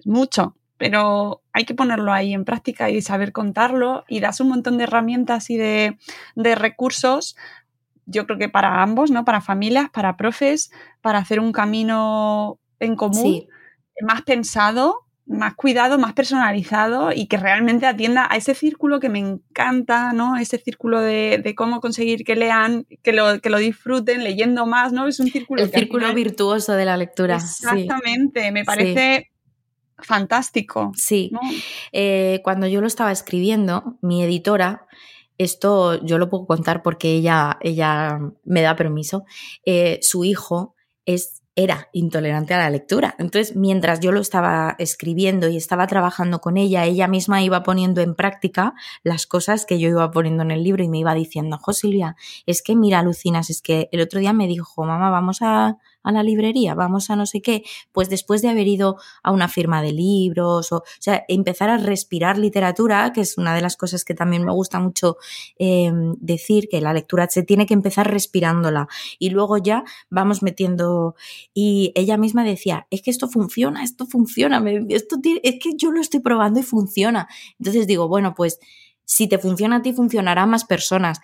[0.03, 4.77] Mucho, pero hay que ponerlo ahí en práctica y saber contarlo y das un montón
[4.77, 5.97] de herramientas y de,
[6.35, 7.35] de recursos,
[8.05, 9.25] yo creo que para ambos, ¿no?
[9.25, 10.71] Para familias, para profes,
[11.01, 13.47] para hacer un camino en común Sí.
[14.01, 19.17] más pensado, más cuidado, más personalizado y que realmente atienda a ese círculo que me
[19.19, 20.35] encanta, ¿no?
[20.35, 24.91] Ese círculo de, de cómo conseguir que lean, que lo, que lo disfruten leyendo más,
[24.93, 25.07] ¿no?
[25.07, 27.39] Es un círculo El círculo final- virtuoso de la lectura.
[27.39, 27.65] sí.
[27.65, 29.31] Exactamente, me parece
[30.05, 30.91] fantástico.
[30.95, 31.29] Sí.
[31.31, 31.39] ¿no?
[31.91, 34.87] Eh, cuando yo lo estaba escribiendo, mi editora,
[35.37, 39.25] esto yo lo puedo contar porque ella, ella me da permiso,
[39.65, 40.75] eh, su hijo
[41.05, 43.15] es era intolerante a la lectura.
[43.17, 48.01] Entonces, mientras yo lo estaba escribiendo y estaba trabajando con ella, ella misma iba poniendo
[48.01, 48.73] en práctica
[49.03, 52.17] las cosas que yo iba poniendo en el libro y me iba diciendo, Jo Silvia,
[52.45, 56.11] es que mira, alucinas, es que el otro día me dijo, mamá, vamos a, a
[56.11, 59.81] la librería, vamos a no sé qué, pues después de haber ido a una firma
[59.81, 64.05] de libros, o, o sea, empezar a respirar literatura, que es una de las cosas
[64.05, 65.17] que también me gusta mucho
[65.57, 68.87] eh, decir, que la lectura se tiene que empezar respirándola
[69.19, 71.15] y luego ya vamos metiendo,
[71.53, 76.01] y ella misma decía, es que esto funciona, esto funciona, esto es que yo lo
[76.01, 77.27] estoy probando y funciona.
[77.59, 78.59] Entonces digo, bueno, pues
[79.05, 81.19] si te funciona a ti, funcionará a más personas.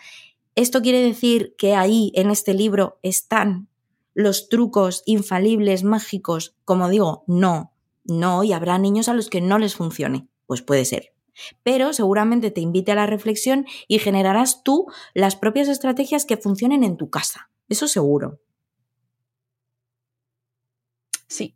[0.55, 3.69] Esto quiere decir que ahí, en este libro, están
[4.13, 7.73] los trucos infalibles, mágicos, como digo, no,
[8.03, 11.13] no, y habrá niños a los que no les funcione, pues puede ser.
[11.63, 16.83] Pero seguramente te invite a la reflexión y generarás tú las propias estrategias que funcionen
[16.83, 17.49] en tu casa.
[17.69, 18.39] Eso seguro.
[21.27, 21.55] Sí,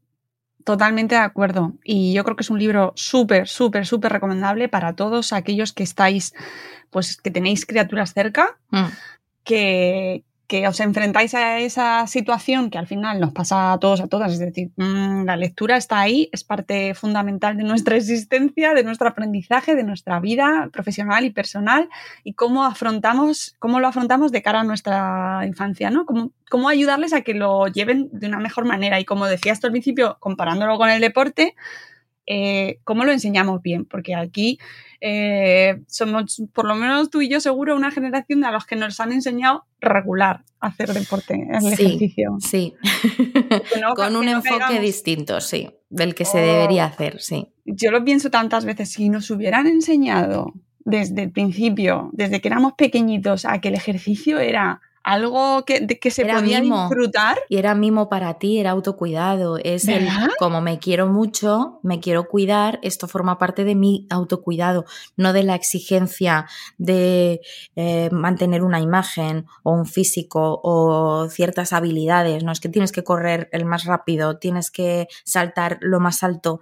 [0.64, 1.73] totalmente de acuerdo.
[1.84, 5.84] Y yo creo que es un libro súper, súper, súper recomendable para todos aquellos que
[5.84, 6.34] estáis,
[6.90, 8.86] pues que tenéis criaturas cerca, mm.
[9.44, 14.08] que, que os enfrentáis a esa situación que al final nos pasa a todos, a
[14.08, 18.84] todas, es decir, mm, la lectura está ahí, es parte fundamental de nuestra existencia, de
[18.84, 21.90] nuestro aprendizaje, de nuestra vida profesional y personal,
[22.24, 26.06] y cómo afrontamos, cómo lo afrontamos de cara a nuestra infancia, ¿no?
[26.06, 29.00] Cómo, cómo ayudarles a que lo lleven de una mejor manera.
[29.00, 31.56] Y como decías tú al principio, comparándolo con el deporte,
[32.28, 34.60] eh, cómo lo enseñamos bien, porque aquí
[35.07, 38.99] eh, somos, por lo menos tú y yo seguro, una generación a los que nos
[38.99, 42.38] han enseñado regular hacer deporte, el sí, ejercicio.
[42.40, 42.73] Sí,
[43.95, 46.88] con un enfoque distinto, sí, del que se debería oh.
[46.88, 47.53] hacer, sí.
[47.65, 52.73] Yo lo pienso tantas veces, si nos hubieran enseñado desde el principio, desde que éramos
[52.73, 57.38] pequeñitos, a que el ejercicio era algo que, que se podía disfrutar.
[57.48, 59.57] Y era mimo para ti, era autocuidado.
[59.57, 60.10] Es el,
[60.40, 65.44] como me quiero mucho, me quiero cuidar, esto forma parte de mi autocuidado, no de
[65.44, 66.48] la exigencia
[66.80, 67.41] de
[67.76, 72.44] eh, mantener una imagen o un físico o ciertas habilidades.
[72.44, 76.61] No es que tienes que correr el más rápido, tienes que saltar lo más alto.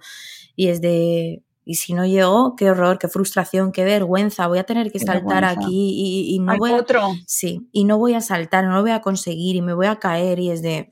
[0.54, 4.64] Y es de, y si no llego, qué horror, qué frustración, qué vergüenza, voy a
[4.64, 6.84] tener que saltar aquí y, no voy a,
[7.26, 9.96] Sí, y no voy a saltar, no lo voy a conseguir y me voy a
[9.96, 10.90] caer y es de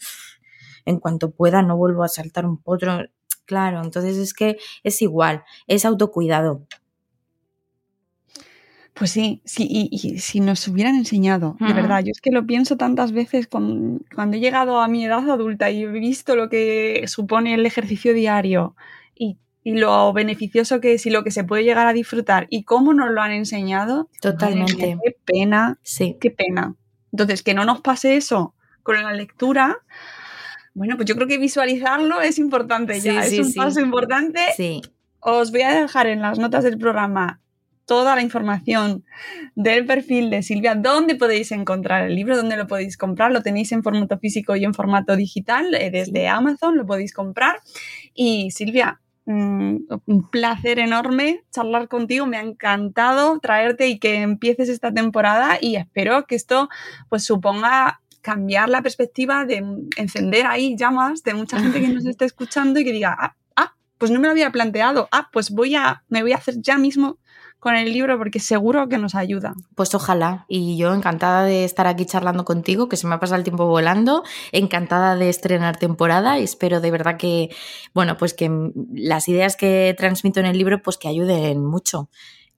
[0.85, 3.01] en cuanto pueda no vuelvo a saltar un potro.
[3.45, 6.67] Claro, entonces es que es igual, es autocuidado.
[8.95, 12.77] Pues sí, sí, y, si nos hubieran enseñado, de verdad, yo es que lo pienso
[12.77, 17.55] tantas veces cuando he llegado a mi edad adulta y he visto lo que supone
[17.55, 18.77] el ejercicio diario
[19.15, 22.65] y y lo beneficioso que es y lo que se puede llegar a disfrutar y
[22.65, 24.09] cómo nos lo han enseñado.
[24.21, 24.99] Totalmente.
[25.03, 25.79] qué pena.
[25.83, 26.17] Sí.
[26.21, 26.75] Qué pena.
[27.13, 29.79] Entonces, que no nos pase eso con la lectura.
[30.75, 34.41] Bueno, pues yo creo que visualizarlo es importante ya, es un paso importante.
[34.57, 34.83] Sí.
[35.21, 37.41] Os voy a dejar en las notas del programa
[37.85, 39.05] toda la información
[39.55, 43.73] del perfil de Silvia, dónde podéis encontrar el libro, dónde lo podéis comprar, lo tenéis
[43.73, 47.61] en formato físico y en formato digital, eh, desde Amazon lo podéis comprar.
[48.15, 54.93] Y Silvia, un placer enorme charlar contigo, me ha encantado traerte y que empieces esta
[54.93, 56.69] temporada y espero que esto
[57.09, 59.65] pues suponga cambiar la perspectiva de
[59.97, 63.75] encender ahí llamas de mucha gente que nos esté escuchando y que diga, ah, ah,
[63.99, 66.79] pues no me lo había planteado, ah, pues voy a, me voy a hacer ya
[66.79, 67.19] mismo
[67.63, 69.55] con el libro porque seguro que nos ayuda.
[69.77, 70.47] Pues ojalá.
[70.49, 73.67] Y yo encantada de estar aquí charlando contigo, que se me ha pasado el tiempo
[73.67, 77.51] volando, encantada de estrenar temporada y espero de verdad que,
[77.95, 78.51] bueno, pues que
[78.93, 82.11] las ideas que transmito en el libro, pues que ayuden mucho.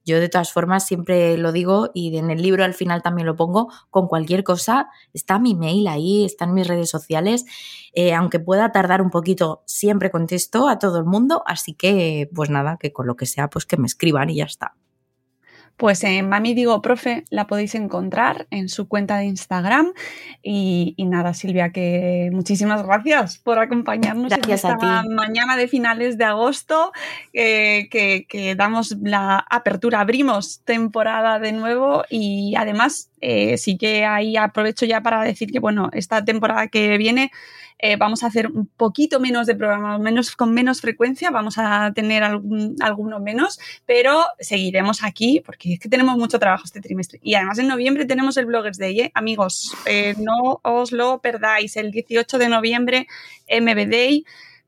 [0.05, 3.35] Yo de todas formas siempre lo digo y en el libro al final también lo
[3.35, 7.45] pongo, con cualquier cosa, está mi mail ahí, están mis redes sociales,
[7.93, 12.49] eh, aunque pueda tardar un poquito, siempre contesto a todo el mundo, así que pues
[12.49, 14.73] nada, que con lo que sea, pues que me escriban y ya está.
[15.77, 19.91] Pues en Mami Digo Profe la podéis encontrar en su cuenta de Instagram.
[20.41, 26.93] Y, nada, Silvia, que muchísimas gracias por acompañarnos en esta mañana de finales de agosto,
[27.33, 34.37] eh, que, damos la apertura, abrimos temporada de nuevo y además eh, sí que ahí
[34.37, 37.31] aprovecho ya para decir que, bueno, esta temporada que viene
[37.87, 41.91] eh, vamos a hacer un poquito menos de programas, menos, con menos frecuencia, vamos a
[41.93, 47.19] tener algún, alguno menos, pero seguiremos aquí porque es que tenemos mucho trabajo este trimestre.
[47.21, 49.11] Y además en noviembre tenemos el Bloggers Day, ¿eh?
[49.13, 53.07] amigos, eh, no os lo perdáis, el 18 de noviembre
[53.47, 54.25] MB Day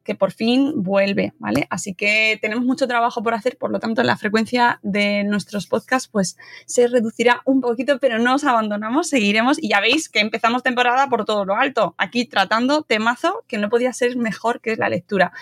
[0.08, 1.68] que por fin vuelve, ¿vale?
[1.70, 6.08] Así que tenemos mucho trabajo por hacer, por lo tanto la frecuencia de nuestros podcasts
[6.08, 10.64] pues se reducirá un poquito, pero no os abandonamos, seguiremos y ya veis que empezamos
[10.64, 14.78] temporada por todo lo alto, aquí tratando temazo que no podía ser mejor que es
[14.78, 15.34] la lectura.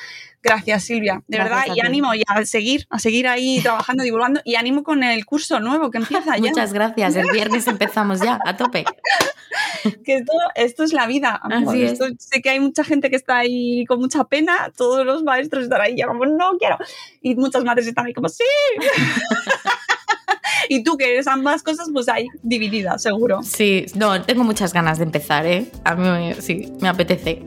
[0.45, 1.23] Gracias, Silvia.
[1.27, 4.83] De Gracias verdad, y ánimo y a seguir, a seguir ahí trabajando, divulgando, y ánimo
[4.83, 6.49] con el curso nuevo que empieza ya.
[6.49, 7.15] Muchas gracias.
[7.15, 8.85] El viernes empezamos ya, a tope.
[10.05, 11.39] que esto, esto es la vida.
[11.41, 11.75] amor.
[11.75, 11.97] Es.
[12.19, 15.81] Sé que hay mucha gente que está ahí con mucha pena, todos los maestros están
[15.81, 16.77] ahí ya como, no quiero.
[17.21, 18.43] Y muchas madres están ahí como, sí.
[20.69, 23.41] y tú que eres ambas cosas, pues ahí dividida, seguro.
[23.41, 25.71] Sí, no, tengo muchas ganas de empezar, ¿eh?
[25.83, 27.41] A mí sí, me apetece.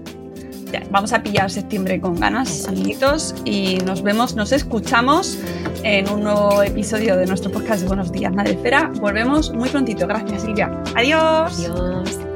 [0.91, 5.39] Vamos a pillar septiembre con ganas, amiguitos, y nos vemos, nos escuchamos
[5.83, 8.91] en un nuevo episodio de nuestro podcast de Buenos Días, Madre Esfera.
[9.01, 10.07] Volvemos muy prontito.
[10.07, 10.71] Gracias, Silvia.
[10.95, 11.59] Adiós.
[11.59, 12.28] Adiós.